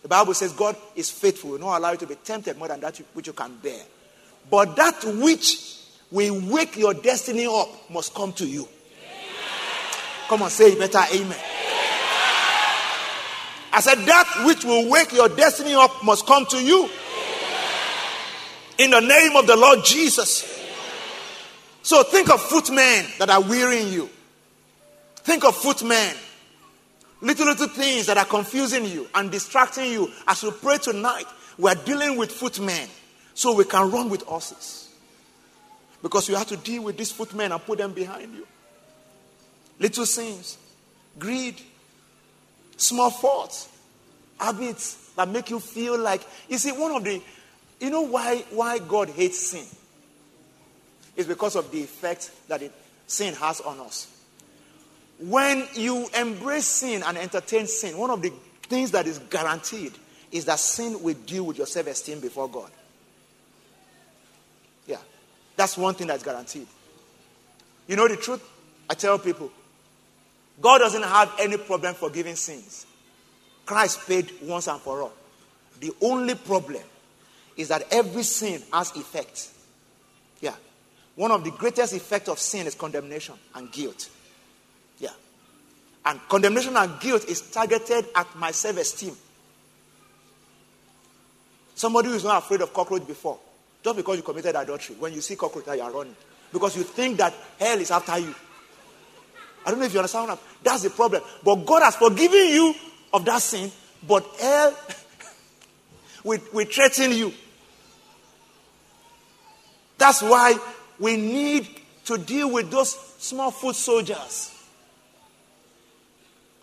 [0.03, 2.81] The Bible says God is faithful, will not allow you to be tempted more than
[2.81, 3.83] that which you can bear.
[4.49, 5.79] But that which
[6.11, 8.67] will wake your destiny up must come to you.
[10.29, 11.50] Come on, say better, amen.
[13.73, 16.89] I said, that which will wake your destiny up must come to you.
[18.79, 20.47] In the name of the Lord Jesus.
[21.83, 24.09] So think of footmen that are wearying you.
[25.17, 26.17] Think of footmen.
[27.21, 30.11] Little, little things that are confusing you and distracting you.
[30.27, 31.27] As you pray tonight,
[31.59, 32.89] we are dealing with footmen
[33.35, 34.89] so we can run with horses.
[36.03, 38.47] Because you have to deal with these footmen and put them behind you.
[39.79, 40.57] Little sins,
[41.19, 41.61] greed,
[42.81, 43.69] small faults,
[44.39, 47.21] habits that make you feel like you see one of the
[47.81, 49.67] you know why why God hates sin?
[51.17, 52.73] It's because of the effect that it,
[53.07, 54.09] sin has on us.
[55.19, 59.93] When you embrace sin and entertain sin, one of the things that is guaranteed
[60.33, 62.71] is that sin will deal with your self esteem before God.
[64.87, 64.99] Yeah.
[65.57, 66.67] That's one thing that's guaranteed.
[67.87, 68.43] You know the truth?
[68.89, 69.51] I tell people
[70.61, 72.87] God doesn't have any problem forgiving sins.
[73.65, 75.13] Christ paid once and for all.
[75.81, 76.83] The only problem
[77.57, 79.51] is that every sin has effect.
[80.41, 80.55] Yeah.
[81.17, 84.11] One of the greatest effects of sin is condemnation and guilt.
[84.99, 85.11] Yeah.
[86.05, 89.17] And condemnation and guilt is targeted at my self esteem.
[91.75, 93.39] Somebody who is not afraid of cockroach before,
[93.83, 96.17] just because you committed adultery, when you see cockroach, you are running.
[96.53, 98.35] Because you think that hell is after you.
[99.65, 100.39] I don't know if you understand.
[100.63, 101.23] That's the problem.
[101.45, 102.75] But God has forgiven you
[103.13, 103.71] of that sin,
[104.07, 104.77] but hell
[106.25, 107.33] will, will threaten you.
[109.99, 110.57] That's why
[110.99, 111.69] we need
[112.07, 114.57] to deal with those small foot soldiers.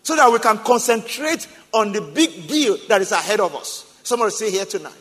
[0.02, 4.00] So that we can concentrate on the big deal that is ahead of us.
[4.02, 4.92] Somebody say here tonight.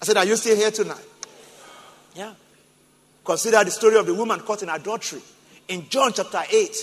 [0.00, 1.04] I said, Are you still here tonight?
[2.14, 2.34] Yeah.
[3.24, 5.20] Consider the story of the woman caught in adultery
[5.68, 6.76] in John chapter 8.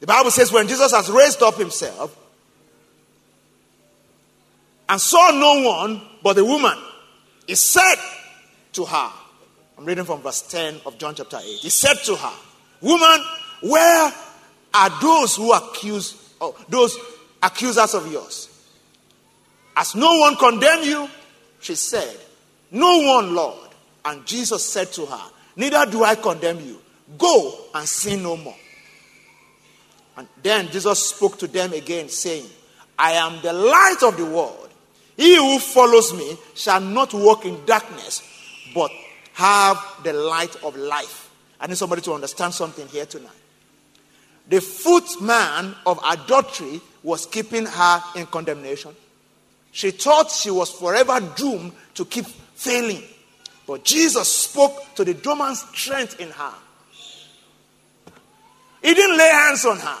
[0.00, 2.16] The Bible says when Jesus has raised up himself
[4.88, 6.76] and saw no one but the woman,
[7.46, 7.96] he said
[8.72, 9.10] to her,
[9.78, 11.42] I'm reading from verse 10 of John chapter 8.
[11.44, 12.32] He said to her,
[12.80, 13.20] Woman,
[13.62, 14.12] where
[14.74, 16.98] are those who accuse, oh, those
[17.42, 18.48] accusers of yours?
[19.76, 21.08] As no one condemned you,
[21.60, 22.16] she said,
[22.70, 23.70] No one, Lord.
[24.04, 26.80] And Jesus said to her, Neither do I condemn you.
[27.18, 28.56] Go and sin no more.
[30.16, 32.46] And then Jesus spoke to them again, saying,
[32.98, 34.70] I am the light of the world.
[35.16, 38.22] He who follows me shall not walk in darkness,
[38.74, 38.90] but
[39.34, 41.30] have the light of life.
[41.60, 43.30] I need somebody to understand something here tonight.
[44.48, 48.92] The footman of adultery was keeping her in condemnation.
[49.72, 53.02] She thought she was forever doomed to keep failing.
[53.66, 56.54] But Jesus spoke to the dormant strength in her.
[58.86, 59.98] He didn't lay hands on her.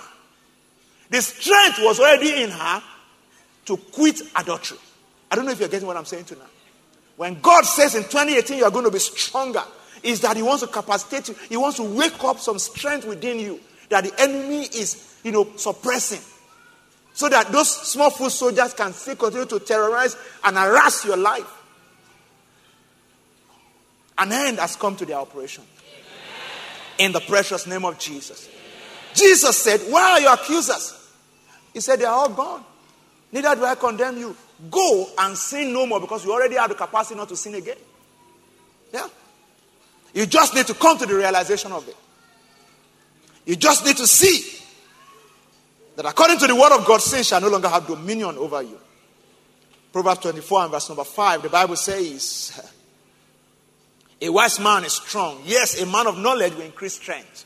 [1.10, 2.82] The strength was already in her
[3.64, 4.78] to quit adultery.
[5.28, 6.46] I don't know if you're getting what I'm saying tonight.
[7.16, 9.64] When God says in 2018 you're going to be stronger,
[10.04, 11.34] is that He wants to capacitate you.
[11.48, 15.48] He wants to wake up some strength within you that the enemy is, you know,
[15.56, 16.20] suppressing.
[17.12, 21.52] So that those small foot soldiers can still continue to terrorize and harass your life.
[24.16, 25.64] An end has come to their operation.
[26.98, 28.50] In the precious name of Jesus.
[29.16, 30.94] Jesus said, Where are your accusers?
[31.72, 32.64] He said, They are all gone.
[33.32, 34.36] Neither do I condemn you.
[34.70, 37.76] Go and sin no more because you already have the capacity not to sin again.
[38.92, 39.08] Yeah.
[40.14, 41.96] You just need to come to the realization of it.
[43.44, 44.60] You just need to see
[45.96, 48.78] that according to the word of God, sin shall no longer have dominion over you.
[49.92, 52.72] Proverbs 24 and verse number 5, the Bible says,
[54.20, 55.40] A wise man is strong.
[55.44, 57.44] Yes, a man of knowledge will increase strength.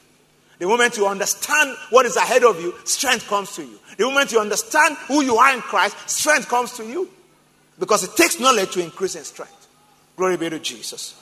[0.61, 3.79] The moment you understand what is ahead of you, strength comes to you.
[3.97, 7.09] The moment you understand who you are in Christ, strength comes to you.
[7.79, 9.69] Because it takes knowledge to increase in strength.
[10.17, 11.19] Glory be to Jesus.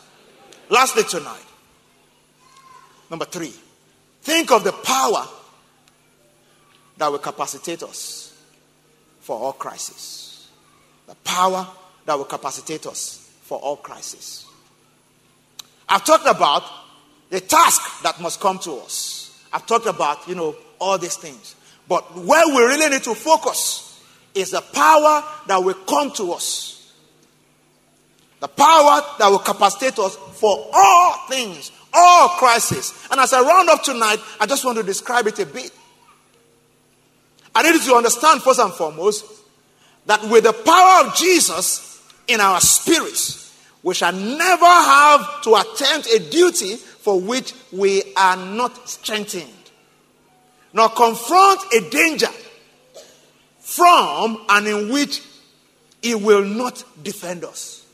[0.69, 1.47] Lastly, tonight,
[3.11, 3.55] number three,
[4.23, 5.25] think of the power
[6.97, 8.37] that will capacitate us
[9.21, 10.49] for all crises.
[11.07, 11.65] The power
[12.07, 14.47] that will capacitate us for all crises.
[15.89, 16.65] I've talked about
[17.31, 19.27] the task that must come to us.
[19.53, 21.55] I've talked about, you know, all these things.
[21.89, 24.03] But where we really need to focus
[24.35, 26.93] is the power that will come to us.
[28.41, 32.95] The power that will capacitate us for all things, all crises.
[33.11, 35.73] And as I round up tonight, I just want to describe it a bit.
[37.55, 39.25] I need you to understand, first and foremost,
[40.07, 43.48] that with the power of Jesus in our spirits,
[43.83, 49.71] we shall never have to attempt a duty for which we are not strengthened,
[50.73, 52.29] nor confront a danger
[53.61, 55.23] from and in which
[56.03, 57.85] he will not defend us.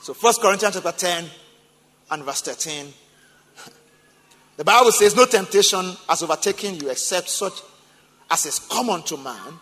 [0.00, 1.24] So 1 Corinthians chapter 10
[2.10, 2.92] and verse 13.
[4.56, 7.52] The Bible says, No temptation has overtaken you except such
[8.30, 9.60] as is common to man.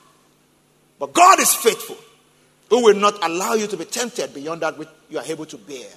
[0.98, 1.96] But God is faithful,
[2.68, 5.56] who will not allow you to be tempted beyond that which you are able to
[5.56, 5.88] bear.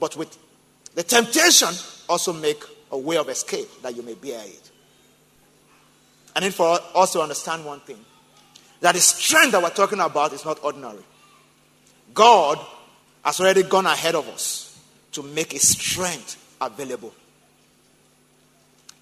[0.00, 0.36] But with
[0.94, 1.68] the temptation,
[2.08, 4.70] also make a way of escape that you may bear it.
[6.34, 7.98] And then for us to understand one thing
[8.80, 11.02] that the strength that we're talking about is not ordinary.
[12.14, 12.58] God
[13.24, 14.80] has already gone ahead of us
[15.12, 17.12] to make his strength available.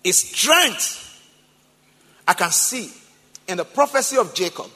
[0.03, 1.23] His strength,
[2.27, 2.91] I can see
[3.47, 4.71] in the prophecy of Jacob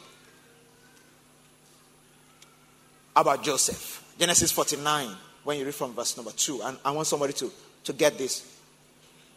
[3.21, 4.15] about Joseph.
[4.19, 5.09] Genesis 49,
[5.45, 6.63] when you read from verse number 2.
[6.63, 7.51] And I want somebody to,
[7.85, 8.59] to get this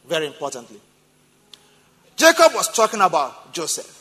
[0.07, 0.79] very importantly.
[2.15, 3.99] Jacob was talking about Joseph.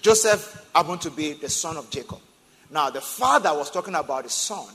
[0.00, 2.20] Joseph happened to be the son of Jacob.
[2.70, 4.68] Now, the father was talking about his son,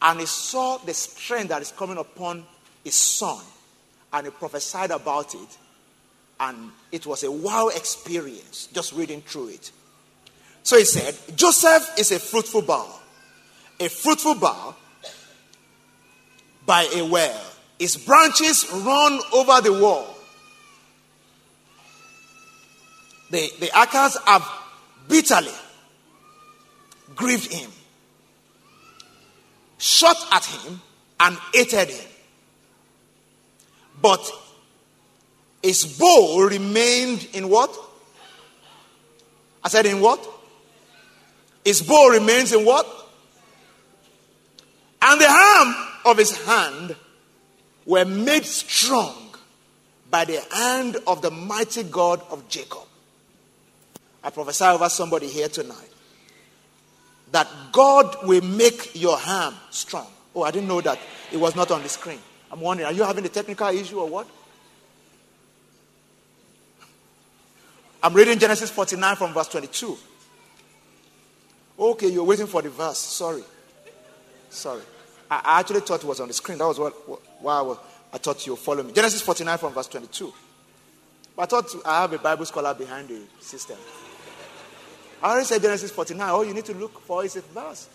[0.00, 2.44] and he saw the strength that is coming upon
[2.84, 3.42] his son,
[4.12, 5.58] and he prophesied about it.
[6.38, 9.72] And it was a wow experience just reading through it.
[10.64, 12.90] So he said, Joseph is a fruitful bough,
[13.78, 14.74] a fruitful bough
[16.64, 17.40] by a well.
[17.78, 20.06] His branches run over the wall.
[23.30, 24.50] The, the Acres have
[25.06, 25.52] bitterly
[27.14, 27.70] grieved him,
[29.76, 30.80] shot at him,
[31.20, 32.10] and hated him.
[34.00, 34.30] But
[35.62, 37.76] his bow remained in what?
[39.62, 40.30] I said, in what?
[41.64, 42.86] His bow remains in what?
[45.00, 46.94] And the arm of his hand
[47.86, 49.34] were made strong
[50.10, 52.86] by the hand of the mighty God of Jacob.
[54.22, 55.90] I prophesy over somebody here tonight
[57.32, 60.06] that God will make your arm strong.
[60.34, 60.98] Oh, I didn't know that
[61.32, 62.20] it was not on the screen.
[62.50, 64.28] I'm wondering, are you having a technical issue or what?
[68.02, 69.96] I'm reading Genesis 49 from verse 22.
[71.78, 72.98] Okay, you're waiting for the verse.
[72.98, 73.42] Sorry.
[74.50, 74.82] Sorry.
[75.30, 76.58] I actually thought it was on the screen.
[76.58, 76.92] That was what,
[77.40, 77.78] why I, was,
[78.12, 78.92] I thought you would follow me.
[78.92, 80.32] Genesis 49 from verse 22.
[81.34, 83.76] But I thought I have a Bible scholar behind the system.
[85.22, 86.28] I already said Genesis 49.
[86.28, 87.88] All you need to look for is a verse.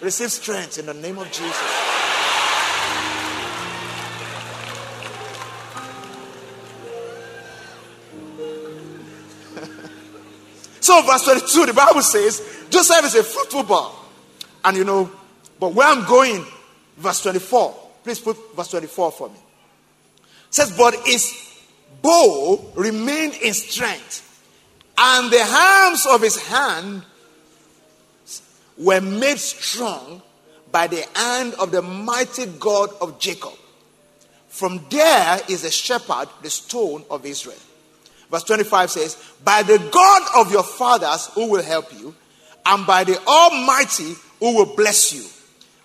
[0.00, 1.95] Receive strength in the name of Jesus.
[10.86, 13.92] So, verse 22, the Bible says Joseph is a fruitful bough.
[14.64, 15.10] And you know,
[15.58, 16.44] but where I'm going,
[16.96, 17.74] verse 24,
[18.04, 19.34] please put verse 24 for me.
[19.34, 21.34] It says, But his
[22.02, 24.22] bow remained in strength
[24.96, 27.02] and the arms of his hand
[28.78, 30.22] were made strong
[30.70, 33.54] by the hand of the mighty God of Jacob.
[34.48, 37.56] From there is a shepherd, the stone of Israel.
[38.30, 42.14] Verse 25 says, By the God of your fathers who will help you,
[42.64, 45.24] and by the Almighty who will bless you,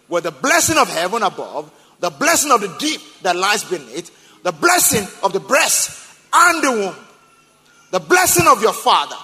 [0.09, 4.11] with the blessing of heaven above, the blessing of the deep that lies beneath,
[4.43, 6.95] the blessing of the breast and the womb
[7.91, 9.17] the blessing of your father.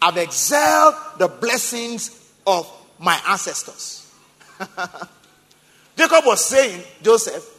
[0.00, 4.14] I've excelled the blessings of my ancestors.
[5.96, 7.50] Jacob was saying, Joseph,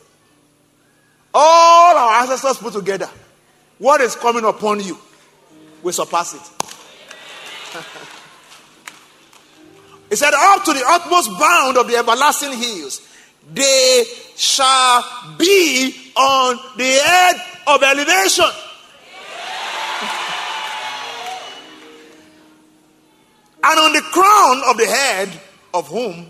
[1.34, 3.10] all our ancestors put together,
[3.78, 4.98] what is coming upon you
[5.84, 6.42] will surpass it.
[10.10, 13.02] he said, Up to the utmost bound of the everlasting hills,
[13.54, 14.06] they
[14.36, 15.04] shall
[15.38, 17.36] be on the head
[17.68, 18.46] of elevation.
[23.64, 25.30] and on the crown of the head
[25.74, 26.28] of whom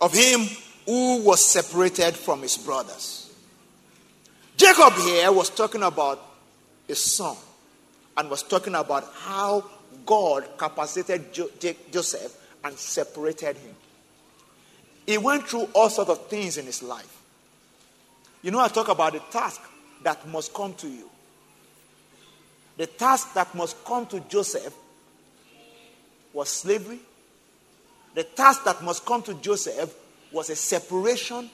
[0.00, 0.40] of him
[0.84, 3.32] who was separated from his brothers
[4.56, 6.31] jacob here was talking about
[6.92, 7.36] his son
[8.16, 9.64] and was talking about how
[10.06, 11.32] god capacitated
[11.90, 13.74] joseph and separated him
[15.06, 17.22] he went through all sorts of things in his life
[18.42, 19.60] you know i talk about the task
[20.02, 21.08] that must come to you
[22.76, 24.74] the task that must come to joseph
[26.32, 27.00] was slavery.
[28.14, 29.94] The task that must come to Joseph
[30.32, 31.48] was a separation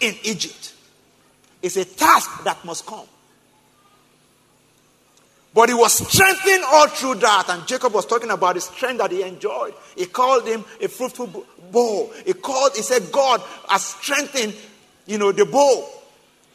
[0.00, 0.74] in Egypt.
[1.62, 3.06] It's a task that must come.
[5.56, 7.48] But he was strengthened all through that.
[7.48, 9.72] And Jacob was talking about the strength that he enjoyed.
[9.96, 12.12] He called him a fruitful bough.
[12.26, 14.54] He called, he said, God has strengthened,
[15.06, 15.88] you know, the bow.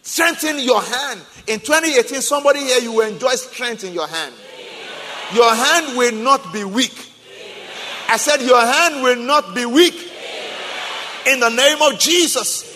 [0.04, 1.20] Strengthen your hand.
[1.48, 4.36] In 2018, somebody here, you will enjoy strength in your hand.
[5.34, 6.94] Your hand will not be weak.
[8.08, 9.96] I said, Your hand will not be weak.
[11.26, 12.68] In the name of Jesus.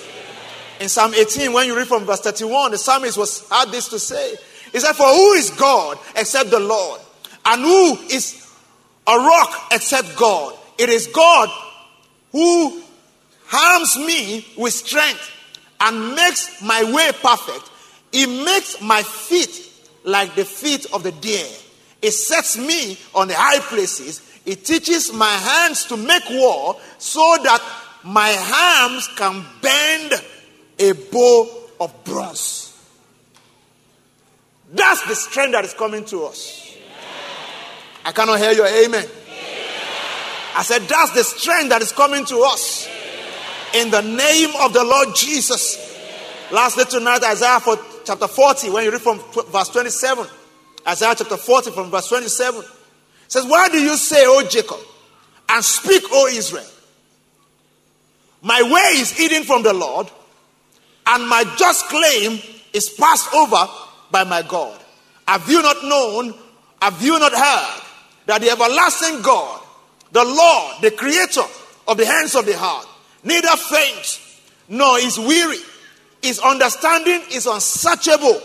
[0.79, 3.99] In Psalm 18, when you read from verse 31, the psalmist was had this to
[3.99, 4.35] say.
[4.75, 6.99] He said, For who is God except the Lord?
[7.45, 8.45] And who is
[9.07, 10.53] a rock except God?
[10.77, 11.47] It is God
[12.33, 12.83] who
[13.45, 15.31] harms me with strength
[15.79, 17.71] and makes my way perfect.
[18.11, 19.71] He makes my feet
[20.03, 21.47] like the feet of the deer.
[22.01, 24.29] It sets me on the high places.
[24.45, 27.63] It teaches my hands to make war so that
[28.03, 30.15] my arms can bend
[30.79, 32.64] a bow of bronze.
[34.75, 36.75] That's the strength that is coming to us.
[38.03, 39.05] I cannot hear your amen.
[40.55, 42.87] I said, That's the strength that is coming to us.
[43.73, 45.81] In the name of the Lord Jesus.
[46.51, 49.19] Lastly, tonight, Isaiah for chapter 40, when you read from
[49.49, 50.27] verse 27,
[50.87, 52.61] Isaiah chapter 40 from verse 27,
[53.27, 54.79] says, Why do you say, O Jacob,
[55.49, 56.65] and speak, O Israel?
[58.41, 60.11] My way is hidden from the Lord,
[61.07, 62.39] and my just claim
[62.73, 63.67] is passed over
[64.15, 64.79] by my God.
[65.27, 66.33] Have you not known?
[66.81, 67.81] Have you not heard
[68.27, 69.61] that the everlasting God,
[70.13, 71.43] the Lord, the creator
[71.85, 72.87] of the hands of the heart,
[73.25, 74.39] neither faints
[74.69, 75.57] nor is weary?
[76.21, 78.41] His understanding is unsearchable.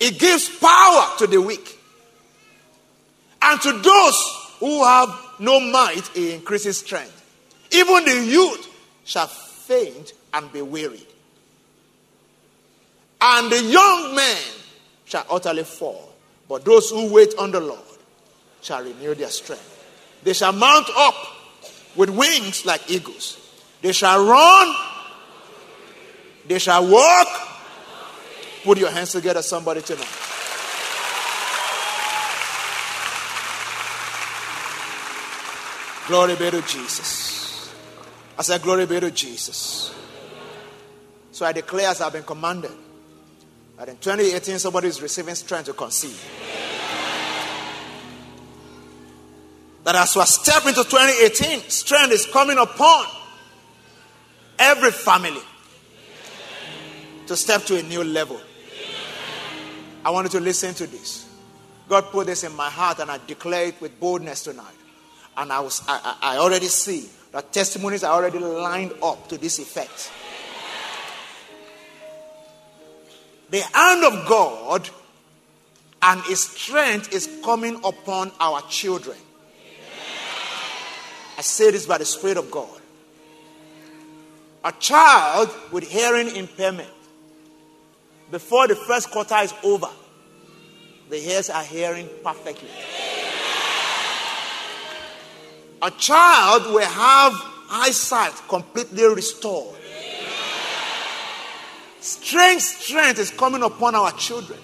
[0.00, 1.78] He gives power to the weak.
[3.42, 7.18] And to those who have no might, he increases strength.
[7.72, 8.68] Even the youth
[9.04, 11.06] shall faint and be wearied
[13.22, 14.42] and the young men
[15.12, 16.10] shall utterly fall.
[16.48, 17.78] But those who wait on the Lord
[18.62, 19.68] shall renew their strength.
[20.22, 21.14] They shall mount up
[21.94, 23.38] with wings like eagles.
[23.82, 24.74] They shall run.
[26.48, 27.28] They shall walk.
[28.64, 30.08] Put your hands together, somebody tonight.
[36.08, 37.70] Glory be to Jesus.
[38.38, 39.94] I said, Glory be to Jesus.
[41.32, 42.72] So I declare as I've been commanded
[43.82, 46.24] that in 2018 somebody is receiving strength to conceive.
[49.82, 53.06] That as we step into 2018, strength is coming upon
[54.56, 55.42] every family
[57.26, 58.40] to step to a new level.
[60.04, 61.28] I want you to listen to this.
[61.88, 64.76] God put this in my heart and I declare it with boldness tonight.
[65.36, 69.58] And I, was, I, I already see that testimonies are already lined up to this
[69.58, 70.12] effect.
[73.52, 74.88] The hand of God
[76.00, 79.16] and His strength is coming upon our children.
[81.36, 82.80] I say this by the Spirit of God.
[84.64, 86.88] A child with hearing impairment,
[88.30, 89.90] before the first quarter is over,
[91.10, 92.70] the ears are hearing perfectly.
[95.82, 97.34] A child will have
[97.70, 99.81] eyesight completely restored
[102.02, 104.58] Strange strength is coming upon our children.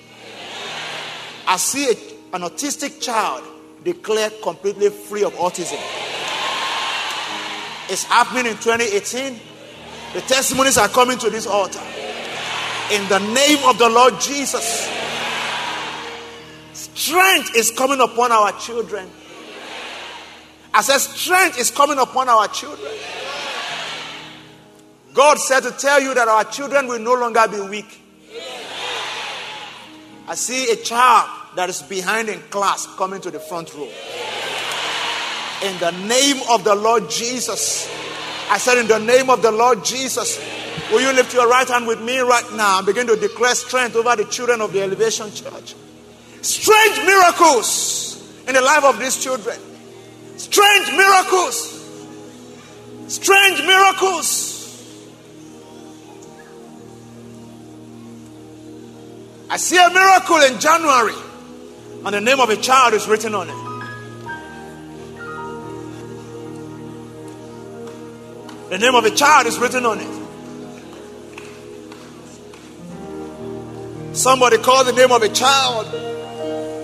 [1.47, 3.45] I see a, an autistic child
[3.85, 5.79] declared completely free of autism.
[7.89, 9.39] It's happening in 2018.
[10.15, 11.81] The testimonies are coming to this altar.
[12.91, 14.91] In the name of the Lord Jesus.
[16.73, 19.09] Strength is coming upon our children.
[20.75, 22.91] I said, strength is coming upon our children.
[25.15, 28.03] God said to tell you that our children will no longer be weak.
[30.29, 33.89] I see a child that is behind in class coming to the front row.
[35.63, 37.91] In the name of the Lord Jesus.
[38.51, 40.39] I said, In the name of the Lord Jesus.
[40.93, 43.97] Will you lift your right hand with me right now and begin to declare strength
[43.97, 45.75] over the children of the Elevation Church?
[46.41, 49.59] Strange miracles in the life of these children.
[50.37, 51.75] Strange miracles.
[53.09, 54.58] Strange miracles.
[59.51, 61.15] I see a miracle in January,
[62.05, 63.55] and the name of a child is written on it.
[68.69, 70.07] The name of a child is written on it.
[74.15, 75.87] Somebody call the name of a child.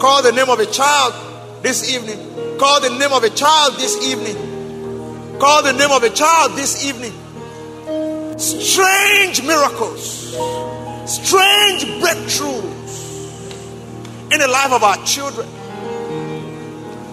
[0.00, 1.12] Call the name of a child
[1.62, 2.18] this evening.
[2.58, 5.38] Call the name of a child this evening.
[5.38, 7.12] Call the name of a child this evening.
[8.38, 10.34] Strange miracles
[11.06, 12.72] strange breakthroughs
[14.32, 15.48] in the life of our children.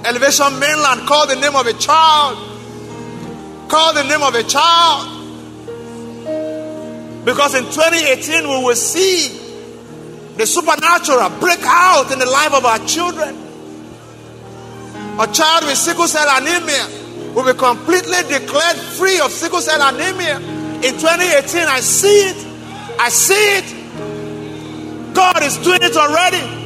[0.06, 2.38] Elevation Mainland, call the name of a child.
[3.70, 5.20] Call the name of a child.
[7.24, 9.38] Because in 2018, we will see
[10.38, 13.38] the supernatural break out in the life of our children.
[15.20, 16.88] A child with sickle cell anemia
[17.36, 20.38] will be completely declared free of sickle cell anemia.
[20.38, 22.48] In 2018, I see it.
[23.00, 23.81] I see it.
[25.14, 26.62] God is doing it already.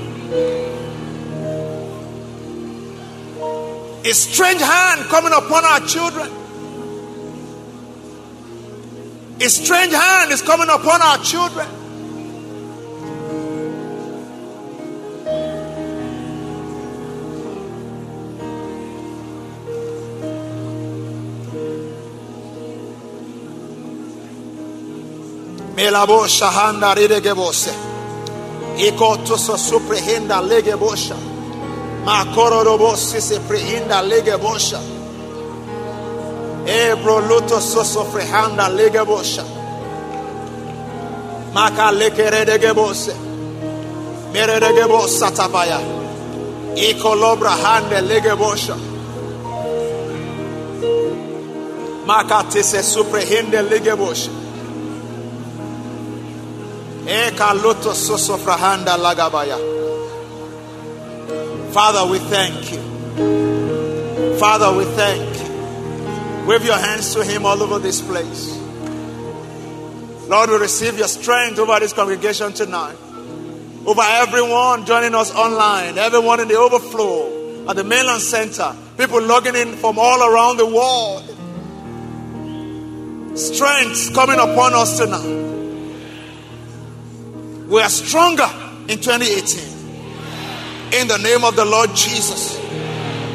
[4.09, 6.29] A strange hand coming upon our children.
[9.41, 11.67] A strange hand is coming upon our children.
[25.75, 27.94] Melabosha handa ridegebose.
[28.77, 31.15] Iko tuso suprehenda legebosha.
[32.05, 34.79] Makororobosi se prehinda legebosha.
[36.65, 38.05] Ebro luto soso
[38.69, 39.43] legebosha.
[41.53, 43.15] Maka lekeredegebose.
[44.33, 45.79] Meredegebosa tabaya.
[46.75, 48.75] Iko lobra hande legebosha.
[52.05, 54.44] Maka tese suprehende legebosha.
[61.71, 64.37] Father, we thank you.
[64.39, 66.47] Father, we thank you.
[66.47, 68.57] Wave your hands to Him all over this place.
[70.27, 72.97] Lord, we receive your strength over this congregation tonight.
[73.85, 79.55] Over everyone joining us online, everyone in the overflow at the mainland center, people logging
[79.55, 81.23] in from all around the world.
[83.37, 85.54] Strength coming upon us tonight.
[87.67, 88.47] We are stronger
[88.87, 89.75] in 2018
[90.93, 92.59] in the name of the Lord Jesus.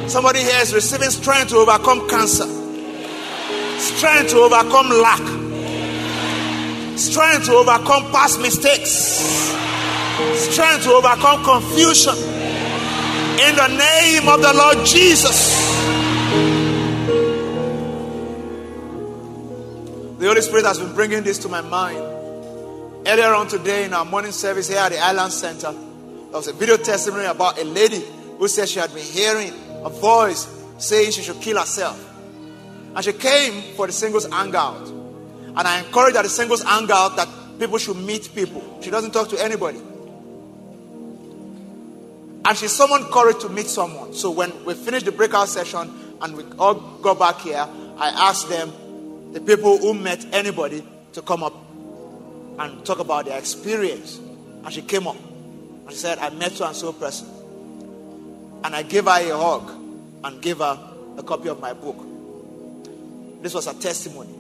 [0.07, 2.47] Somebody here is receiving strength to overcome cancer,
[3.78, 5.18] strength to overcome lack,
[6.97, 8.91] strength to overcome past mistakes,
[10.39, 12.14] strength to overcome confusion.
[12.14, 15.59] In the name of the Lord Jesus.
[20.18, 22.09] The Holy Spirit has been bringing this to my mind.
[23.11, 26.52] Earlier on today in our morning service here at the Island Center, there was a
[26.52, 28.04] video testimony about a lady
[28.38, 29.52] who said she had been hearing
[29.84, 30.46] a voice
[30.78, 31.98] saying she should kill herself.
[32.94, 34.86] And she came for the singles hangout.
[34.86, 37.26] And I encourage at the singles hangout that
[37.58, 38.78] people should meet people.
[38.80, 39.78] She doesn't talk to anybody.
[42.44, 44.14] And she summoned courage to meet someone.
[44.14, 47.66] So when we finished the breakout session and we all got back here,
[47.98, 51.69] I asked them, the people who met anybody, to come up
[52.61, 54.18] and talk about their experience.
[54.18, 55.16] And she came up.
[55.88, 57.26] She said, I met so and so person.
[58.62, 59.70] And I gave her a hug
[60.22, 60.78] and gave her
[61.16, 61.96] a copy of my book.
[63.42, 64.34] This was her testimony.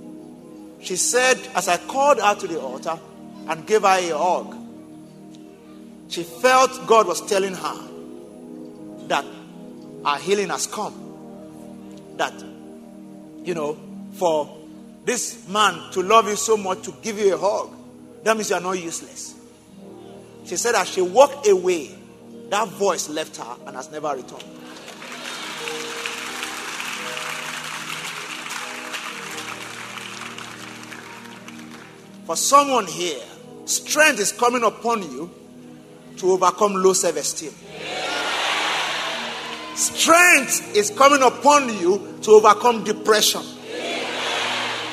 [0.82, 2.98] She said, as I called her to the altar
[3.48, 4.54] and gave her a hug,
[6.08, 7.88] she felt God was telling her
[9.08, 9.24] that
[10.04, 11.06] our healing has come.
[12.18, 12.34] That,
[13.44, 13.78] you know,
[14.12, 14.58] for
[15.06, 17.79] this man to love you so much, to give you a hug,
[18.24, 19.34] that means you are not useless.
[20.44, 21.96] She said as she walked away,
[22.50, 24.42] that voice left her and has never returned.
[32.26, 33.20] For someone here,
[33.64, 35.30] strength is coming upon you
[36.18, 37.52] to overcome low self esteem.
[39.74, 43.42] Strength is coming upon you to overcome depression.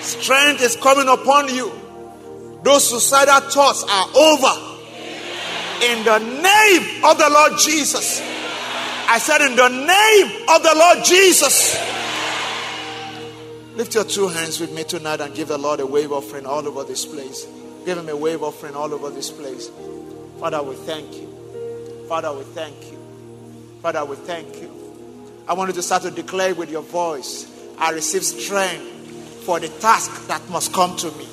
[0.01, 1.71] Strength is coming upon you.
[2.64, 4.68] Those suicidal thoughts are over
[5.84, 8.22] in the name of the Lord Jesus.
[9.10, 11.78] I said, in the name of the Lord Jesus.
[13.76, 16.68] Lift your two hands with me tonight and give the Lord a wave offering all
[16.68, 17.45] over this place.
[17.86, 19.70] Give him a wave offering all over this place.
[20.39, 22.05] Father, we thank you.
[22.10, 22.97] Father, we thank you.
[23.82, 24.72] Father, we thank you.
[25.47, 27.47] I want you to start to declare with your voice
[27.78, 31.28] I receive strength for the task that must come to me.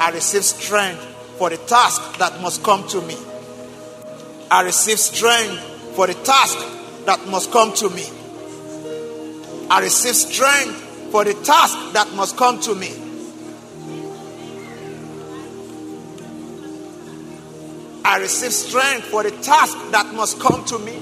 [0.00, 1.02] I receive strength
[1.38, 3.16] for the task that must come to me.
[4.50, 5.60] I receive strength
[5.94, 6.58] for the task
[7.06, 8.04] that must come to me.
[9.70, 10.80] I receive strength
[11.10, 12.92] for the task that must come to me.
[18.04, 21.00] I receive strength for the task that must come to me.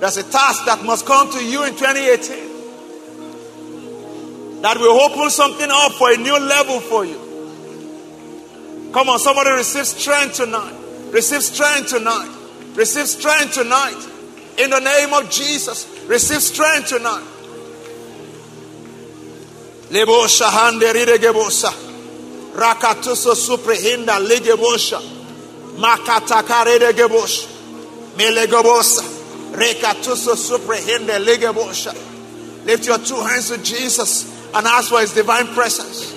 [0.00, 2.53] There's a task that must come to you in 2018
[4.64, 7.20] that will open something up for a new level for you.
[8.94, 10.74] Come on, somebody receive strength tonight.
[11.12, 12.34] Receive strength tonight.
[12.74, 14.08] Receive strength tonight.
[14.56, 17.26] In the name of Jesus, receive strength tonight.
[19.90, 21.70] Lebosha hande ridegebosa.
[22.54, 24.98] Rakatuso suprehinda legebosha.
[25.76, 27.48] Makataka redegebosh.
[28.16, 29.04] Melegebosa.
[32.64, 36.12] Lift your two hands to Jesus and ask for his divine presence.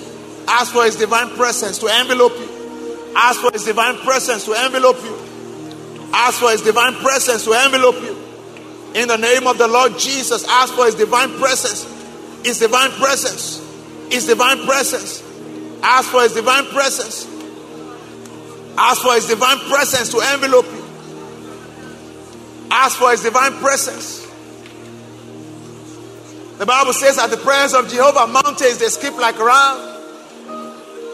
[0.46, 3.12] Ask for his divine presence to envelope you.
[3.16, 6.08] Ask for his divine presence to envelope you.
[6.12, 8.16] Ask for his divine presence to envelope you.
[8.94, 11.84] In the name of the Lord Jesus, ask for his divine presence.
[12.44, 13.60] His divine presence.
[14.10, 15.22] His divine presence.
[15.82, 17.26] Ask for his divine presence.
[18.78, 20.84] Ask for his divine presence to envelope you.
[22.70, 24.27] Ask for his divine presence.
[26.58, 29.78] The Bible says, at the presence of Jehovah, mountains they skip like ram.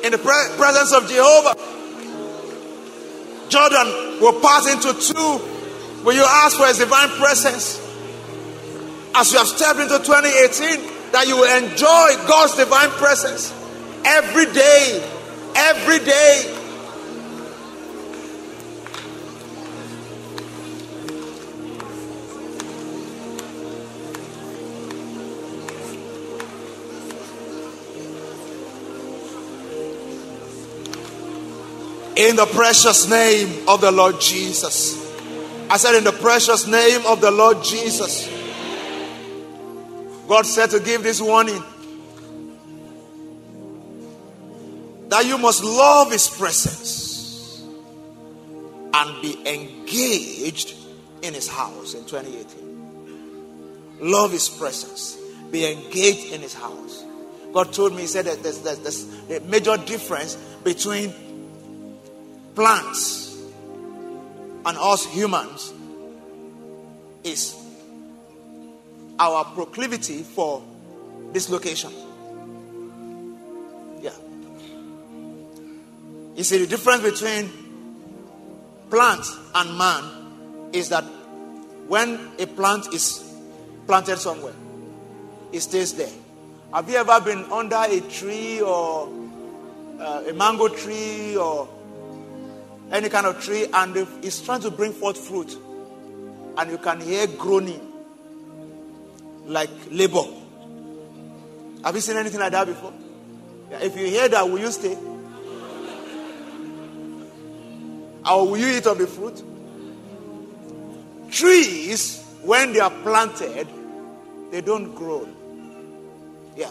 [0.03, 1.55] In the pre- presence of Jehovah,
[3.51, 6.03] Jordan will pass into two.
[6.03, 7.81] Will you ask for his divine presence?
[9.15, 13.53] As you have stepped into 2018, that you will enjoy God's divine presence
[14.05, 15.11] every day.
[15.55, 16.64] Every day.
[32.17, 35.03] In the precious name of the Lord Jesus.
[35.69, 38.29] I said, in the precious name of the Lord Jesus.
[40.29, 41.63] God said to give this warning
[45.09, 47.63] that you must love His presence
[48.95, 50.77] and be engaged
[51.23, 54.01] in His house in 2018.
[54.01, 55.17] Love His presence,
[55.51, 57.05] be engaged in His house.
[57.53, 61.13] God told me, He said that there's, there's, there's a major difference between
[62.55, 63.37] plants
[64.67, 65.73] and us humans
[67.23, 67.55] is
[69.19, 70.63] our proclivity for
[71.33, 71.93] dislocation.
[74.01, 74.11] Yeah.
[76.37, 77.51] You see, the difference between
[78.91, 79.25] plant
[79.55, 81.05] and man is that
[81.89, 83.23] when a plant is
[83.87, 84.55] planted somewhere,
[85.53, 86.11] it stays there.
[86.73, 89.09] Have you ever been under a tree or
[90.01, 91.69] uh, a mango tree or
[92.95, 95.59] any kind of tree and it's trying to bring forth fruit
[96.57, 97.81] and you can hear groaning
[99.47, 100.23] like labor.
[101.83, 102.93] Have you seen anything like that before?
[103.71, 104.97] Yeah, if you hear that, will you stay?
[108.31, 109.43] Or will you eat of the fruit?
[111.31, 113.67] Trees, when they are planted,
[114.53, 115.29] they don't grow.
[116.57, 116.71] Yeah.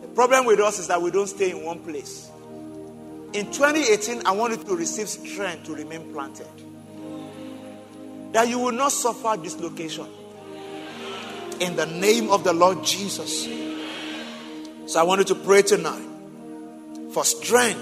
[0.00, 2.30] The problem with us is that we don't stay in one place.
[3.34, 6.46] In 2018, I want you to receive strength to remain planted.
[8.32, 10.06] That you will not suffer dislocation.
[11.58, 13.48] In the name of the Lord Jesus.
[14.86, 16.06] So I want you to pray tonight
[17.12, 17.80] for strength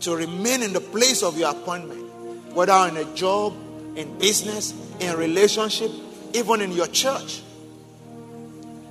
[0.00, 3.54] to remain in the place of your appointment, whether in a job,
[3.96, 5.90] in business, in relationship,
[6.32, 7.42] even in your church.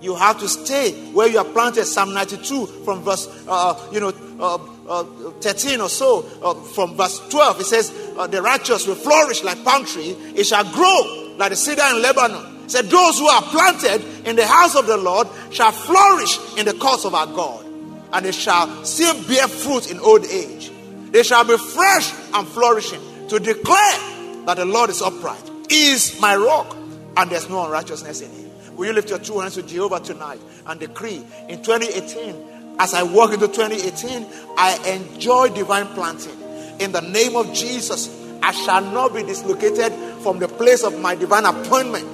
[0.01, 1.85] You have to stay where you are planted.
[1.85, 5.03] Psalm 92 from verse, uh, you know, uh, uh,
[5.41, 9.63] 13 or so, uh, from verse 12, it says, uh, The righteous will flourish like
[9.63, 12.63] palm tree, it shall grow like the cedar in Lebanon.
[12.65, 16.65] It said, Those who are planted in the house of the Lord shall flourish in
[16.65, 17.65] the courts of our God,
[18.13, 20.71] and they shall still bear fruit in old age.
[21.11, 26.19] They shall be fresh and flourishing to declare that the Lord is upright, he is
[26.19, 26.75] my rock,
[27.17, 28.51] and there's no unrighteousness in him.
[28.75, 32.54] Will you lift your two hands to Jehovah tonight and decree in 2018?
[32.77, 34.25] As I walk into 2018,
[34.57, 36.37] I enjoy divine planting.
[36.79, 38.09] In the name of Jesus,
[38.43, 42.05] I shall not be dislocated from the place of my divine appointment.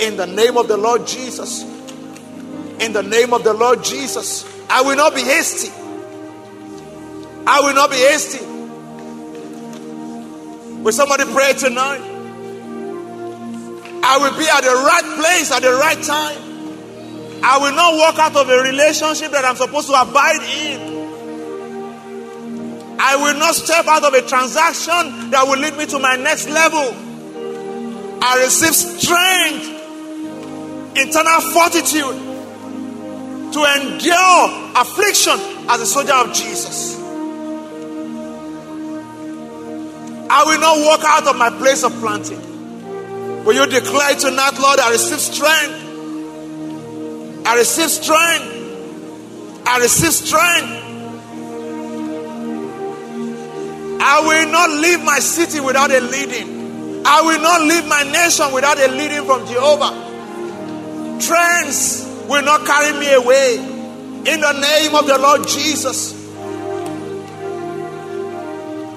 [0.00, 1.62] In the name of the Lord Jesus.
[2.80, 4.44] In the name of the Lord Jesus.
[4.68, 5.70] I will not be hasty.
[7.46, 8.44] I will not be hasty.
[10.82, 12.00] Will somebody pray tonight?
[14.06, 16.53] I will be at the right place at the right time.
[17.46, 20.94] I will not walk out of a relationship that I'm supposed to abide in.
[22.98, 26.48] I will not step out of a transaction that will lead me to my next
[26.48, 26.94] level.
[28.22, 29.68] I receive strength,
[30.96, 32.16] internal fortitude
[33.52, 35.38] to endure affliction
[35.68, 36.98] as a soldier of Jesus.
[40.30, 42.40] I will not walk out of my place of planting.
[43.44, 45.83] Will you declare tonight, Lord, I receive strength
[47.46, 49.64] I receive strength.
[49.66, 50.82] I receive strength.
[54.00, 57.02] I will not leave my city without a leading.
[57.06, 59.92] I will not leave my nation without a leading from Jehovah.
[61.20, 63.56] Trends will not carry me away.
[63.56, 66.14] In the name of the Lord Jesus,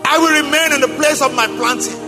[0.06, 2.07] I will remain in the place of my planting.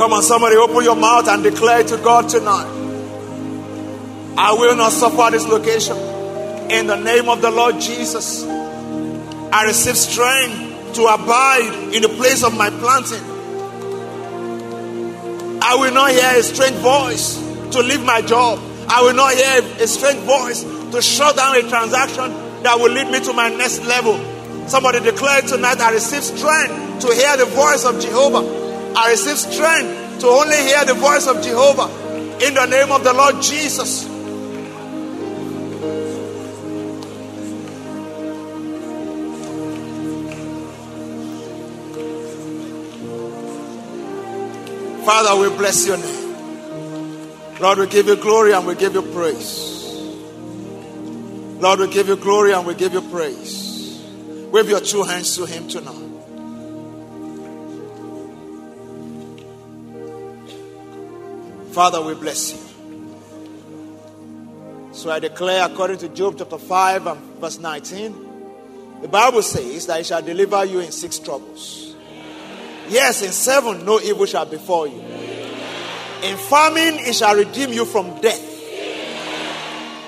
[0.00, 2.64] Come on, somebody open your mouth and declare to God tonight.
[4.34, 5.94] I will not suffer this location.
[6.70, 12.42] In the name of the Lord Jesus, I receive strength to abide in the place
[12.42, 13.22] of my planting.
[15.62, 17.34] I will not hear a strange voice
[17.72, 18.58] to leave my job.
[18.88, 23.10] I will not hear a strange voice to shut down a transaction that will lead
[23.10, 24.16] me to my next level.
[24.66, 28.59] Somebody declared tonight, I receive strength to hear the voice of Jehovah.
[28.96, 31.88] I receive strength to only hear the voice of Jehovah.
[32.44, 34.06] In the name of the Lord Jesus.
[45.04, 47.58] Father, we bless your name.
[47.60, 49.92] Lord, we give you glory and we give you praise.
[51.60, 54.02] Lord, we give you glory and we give you praise.
[54.50, 56.09] Wave your two hands to him tonight.
[61.72, 62.58] Father, we bless you.
[64.92, 69.98] So I declare, according to Job chapter 5 and verse 19, the Bible says that
[69.98, 71.94] he shall deliver you in six troubles.
[72.88, 75.00] Yes, in seven, no evil shall befall you.
[75.00, 78.46] In famine, it shall redeem you from death.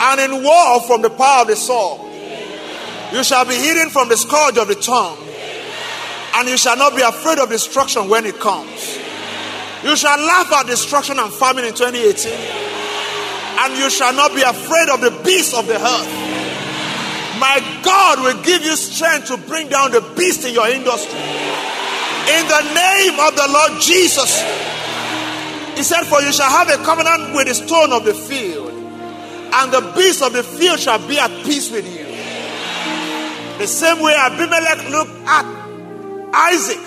[0.01, 2.01] And in war, from the power of the sword.
[3.13, 5.17] You shall be hidden from the scourge of the tongue.
[6.35, 8.91] And you shall not be afraid of destruction when it comes.
[9.85, 12.33] You shall laugh at destruction and famine in 2018.
[12.33, 16.12] And you shall not be afraid of the beasts of the earth.
[17.39, 21.18] My God will give you strength to bring down the beast in your industry.
[21.18, 24.41] In the name of the Lord Jesus.
[25.76, 29.72] He said, For you shall have a covenant with the stone of the field, and
[29.72, 32.05] the beasts of the field shall be at peace with you.
[33.59, 35.45] The same way Abimelech looked at
[36.35, 36.78] Isaac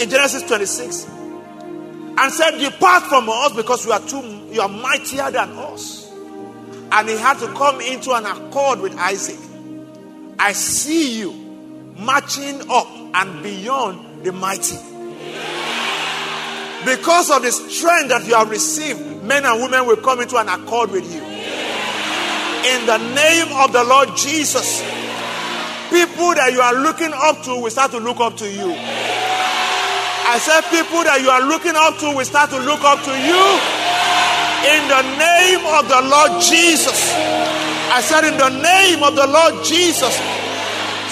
[0.00, 1.15] in Genesis 26
[2.18, 6.10] and said, Depart from us because you are too you are mightier than us.
[6.92, 9.38] And he had to come into an accord with Isaac.
[10.38, 11.32] I see you
[11.98, 14.76] marching up and beyond the mighty.
[16.84, 20.48] Because of the strength that you have received, men and women will come into an
[20.48, 21.20] accord with you.
[21.20, 24.80] In the name of the Lord Jesus,
[25.90, 28.72] people that you are looking up to will start to look up to you.
[30.26, 33.14] I said, people that you are looking up to will start to look up to
[33.14, 33.42] you.
[34.66, 37.14] In the name of the Lord Jesus.
[37.94, 40.10] I said, in the name of the Lord Jesus.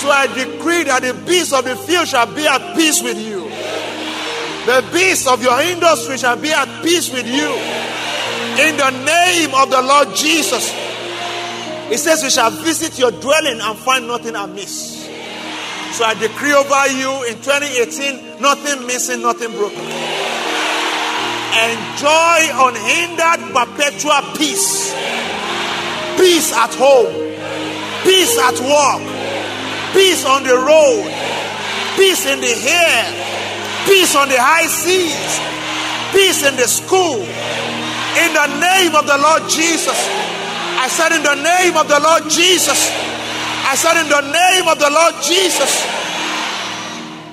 [0.02, 3.46] So I decree that the beasts of the field shall be at peace with you.
[4.66, 7.54] The beasts of your industry shall be at peace with you.
[8.58, 10.72] In the name of the Lord Jesus.
[11.88, 14.93] He says, You shall visit your dwelling and find nothing amiss.
[15.94, 19.78] So I decree over you in 2018 nothing missing, nothing broken.
[21.54, 24.90] Enjoy unhindered, perpetual peace.
[26.18, 27.14] Peace at home,
[28.02, 29.06] peace at work,
[29.94, 31.06] peace on the road,
[31.94, 35.38] peace in the air, peace on the high seas,
[36.10, 37.22] peace in the school.
[37.22, 39.98] In the name of the Lord Jesus.
[40.74, 42.90] I said, In the name of the Lord Jesus.
[43.74, 45.84] I said, In the name of the Lord Jesus.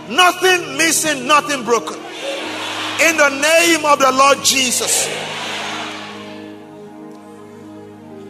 [0.09, 1.97] Nothing missing, nothing broken.
[2.99, 5.05] In the name of the Lord Jesus.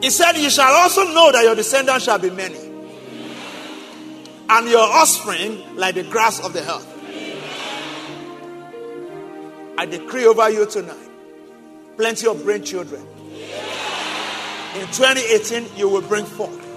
[0.02, 2.60] He said, You shall also know that your descendants shall be many
[4.50, 6.88] and your offspring like the grass of the earth.
[9.78, 10.98] I decree over you tonight
[11.96, 13.08] plenty of grandchildren.
[14.76, 16.71] In 2018, you will bring forth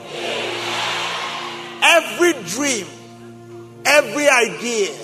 [1.84, 2.86] every dream,
[3.84, 4.94] every idea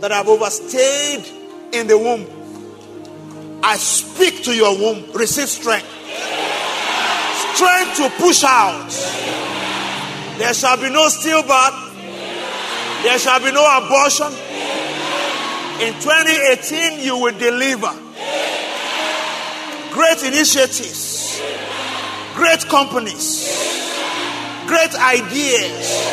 [0.00, 1.24] that I've overstayed
[1.72, 2.26] in the womb.
[3.62, 5.86] I speak to your womb, receive strength.
[7.54, 8.88] Strength to push out.
[10.38, 11.88] There shall be no stillbirth.
[13.02, 14.32] There shall be no abortion.
[15.80, 17.92] In 2018, you will deliver
[19.92, 21.40] great initiatives,
[22.34, 23.48] great companies,
[24.68, 26.12] great ideas,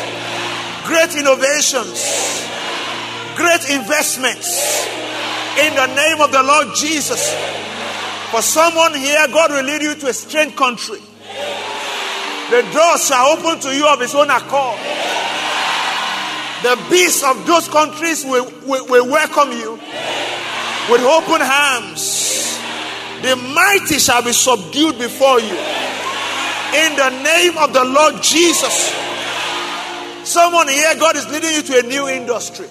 [0.88, 2.00] great innovations,
[3.36, 4.88] great investments.
[5.60, 7.32] In the name of the Lord Jesus.
[8.30, 10.98] For someone here, God will lead you to a strange country.
[12.50, 14.78] The doors shall open to you of His own accord.
[16.62, 19.72] The beasts of those countries will, will, will welcome you
[20.90, 22.58] with open arms.
[23.22, 25.75] The mighty shall be subdued before you.
[26.74, 28.94] In the name of the Lord Jesus.
[30.24, 32.66] Someone here, God is leading you to a new industry.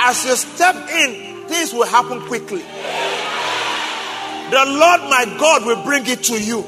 [0.00, 2.62] As you step in, things will happen quickly.
[4.50, 6.64] the Lord my God will bring it to you.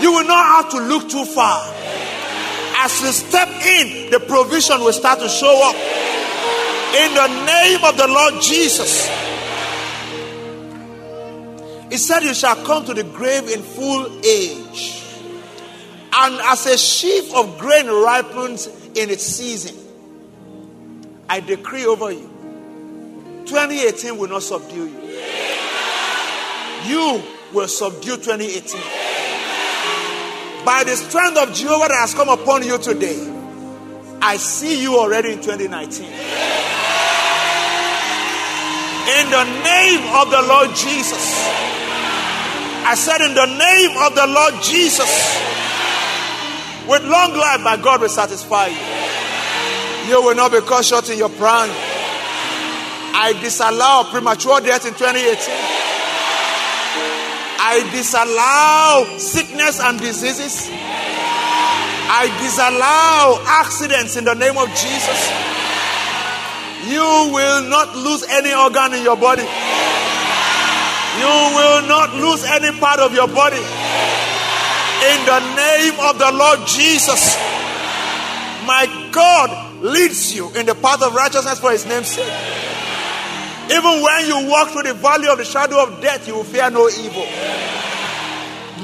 [0.00, 1.64] You will not have to look too far.
[2.80, 5.74] As you step in, the provision will start to show up.
[6.94, 9.08] In the name of the Lord Jesus.
[11.90, 15.04] He said, You shall come to the grave in full age.
[16.12, 19.76] And as a sheaf of grain ripens in its season,
[21.28, 22.38] I decree over you
[23.46, 25.08] 2018 will not subdue you.
[26.84, 27.22] You
[27.52, 28.80] will subdue 2018.
[30.64, 33.16] By the strength of Jehovah that has come upon you today,
[34.20, 36.04] I see you already in 2019.
[39.08, 41.77] In the name of the Lord Jesus.
[42.88, 45.12] I said, in the name of the Lord Jesus.
[46.88, 50.08] With long life, my God will satisfy you.
[50.08, 51.68] You will not be cut short in your prime.
[53.12, 55.36] I disallow premature death in 2018.
[57.60, 60.70] I disallow sickness and diseases.
[60.72, 65.28] I disallow accidents in the name of Jesus.
[66.88, 67.04] You
[67.36, 69.44] will not lose any organ in your body.
[71.18, 73.58] You will not lose any part of your body.
[73.58, 77.36] In the name of the Lord Jesus,
[78.66, 82.32] my God leads you in the path of righteousness for his name's sake.
[83.70, 86.70] Even when you walk through the valley of the shadow of death, you will fear
[86.70, 87.26] no evil.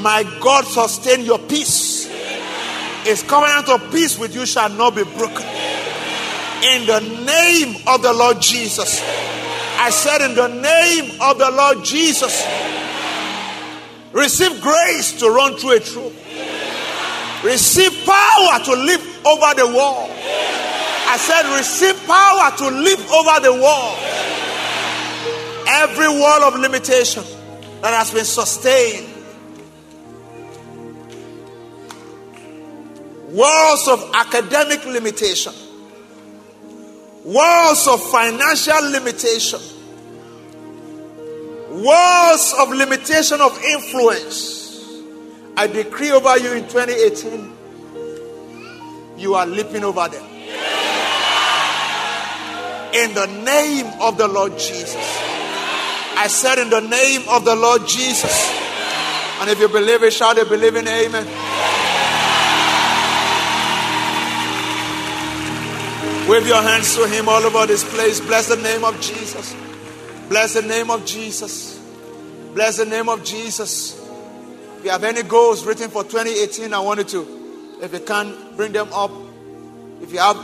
[0.03, 2.07] My God sustain your peace.
[3.05, 5.47] His covenant of peace with you shall not be broken.
[6.63, 9.01] In the name of the Lord Jesus.
[9.85, 12.43] I said, in the name of the Lord Jesus,
[14.13, 16.15] receive grace to run through a troop.
[17.45, 20.09] Receive power to leap over the wall.
[20.11, 23.99] I said, receive power to leap over the wall.
[25.69, 27.23] Every wall of limitation
[27.83, 29.07] that has been sustained,
[33.29, 35.53] walls of academic limitation,
[37.23, 39.61] walls of financial limitation,
[41.85, 45.03] walls of limitation of influence.
[45.57, 47.53] I decree over you in 2018,
[49.19, 50.25] you are leaping over them.
[52.95, 54.97] In the name of the Lord Jesus.
[56.17, 58.51] I said, in the name of the Lord Jesus.
[59.41, 61.27] And if you believe it, shout a believing amen.
[66.29, 68.21] Wave your hands to Him all over this place.
[68.21, 69.55] Bless the name of Jesus.
[70.35, 71.79] Bless the name of Jesus.
[72.55, 73.97] Bless the name of Jesus.
[74.79, 78.35] If you have any goals written for 2018, I want you to, if you can,
[78.57, 79.13] bring them up.
[80.03, 80.37] If you have,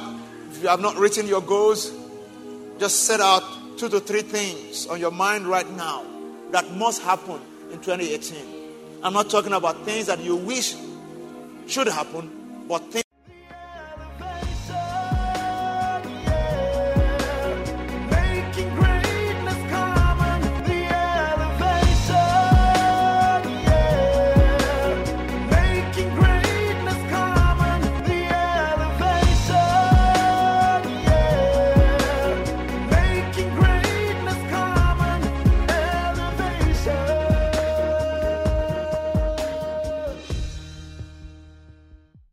[0.52, 1.92] if you have not written your goals,
[2.78, 3.42] just set out
[3.78, 6.04] two to three things on your mind right now
[6.52, 7.40] that must happen
[7.72, 8.46] in 2018.
[9.02, 10.76] I'm not talking about things that you wish
[11.66, 12.30] should happen,
[12.68, 13.09] but things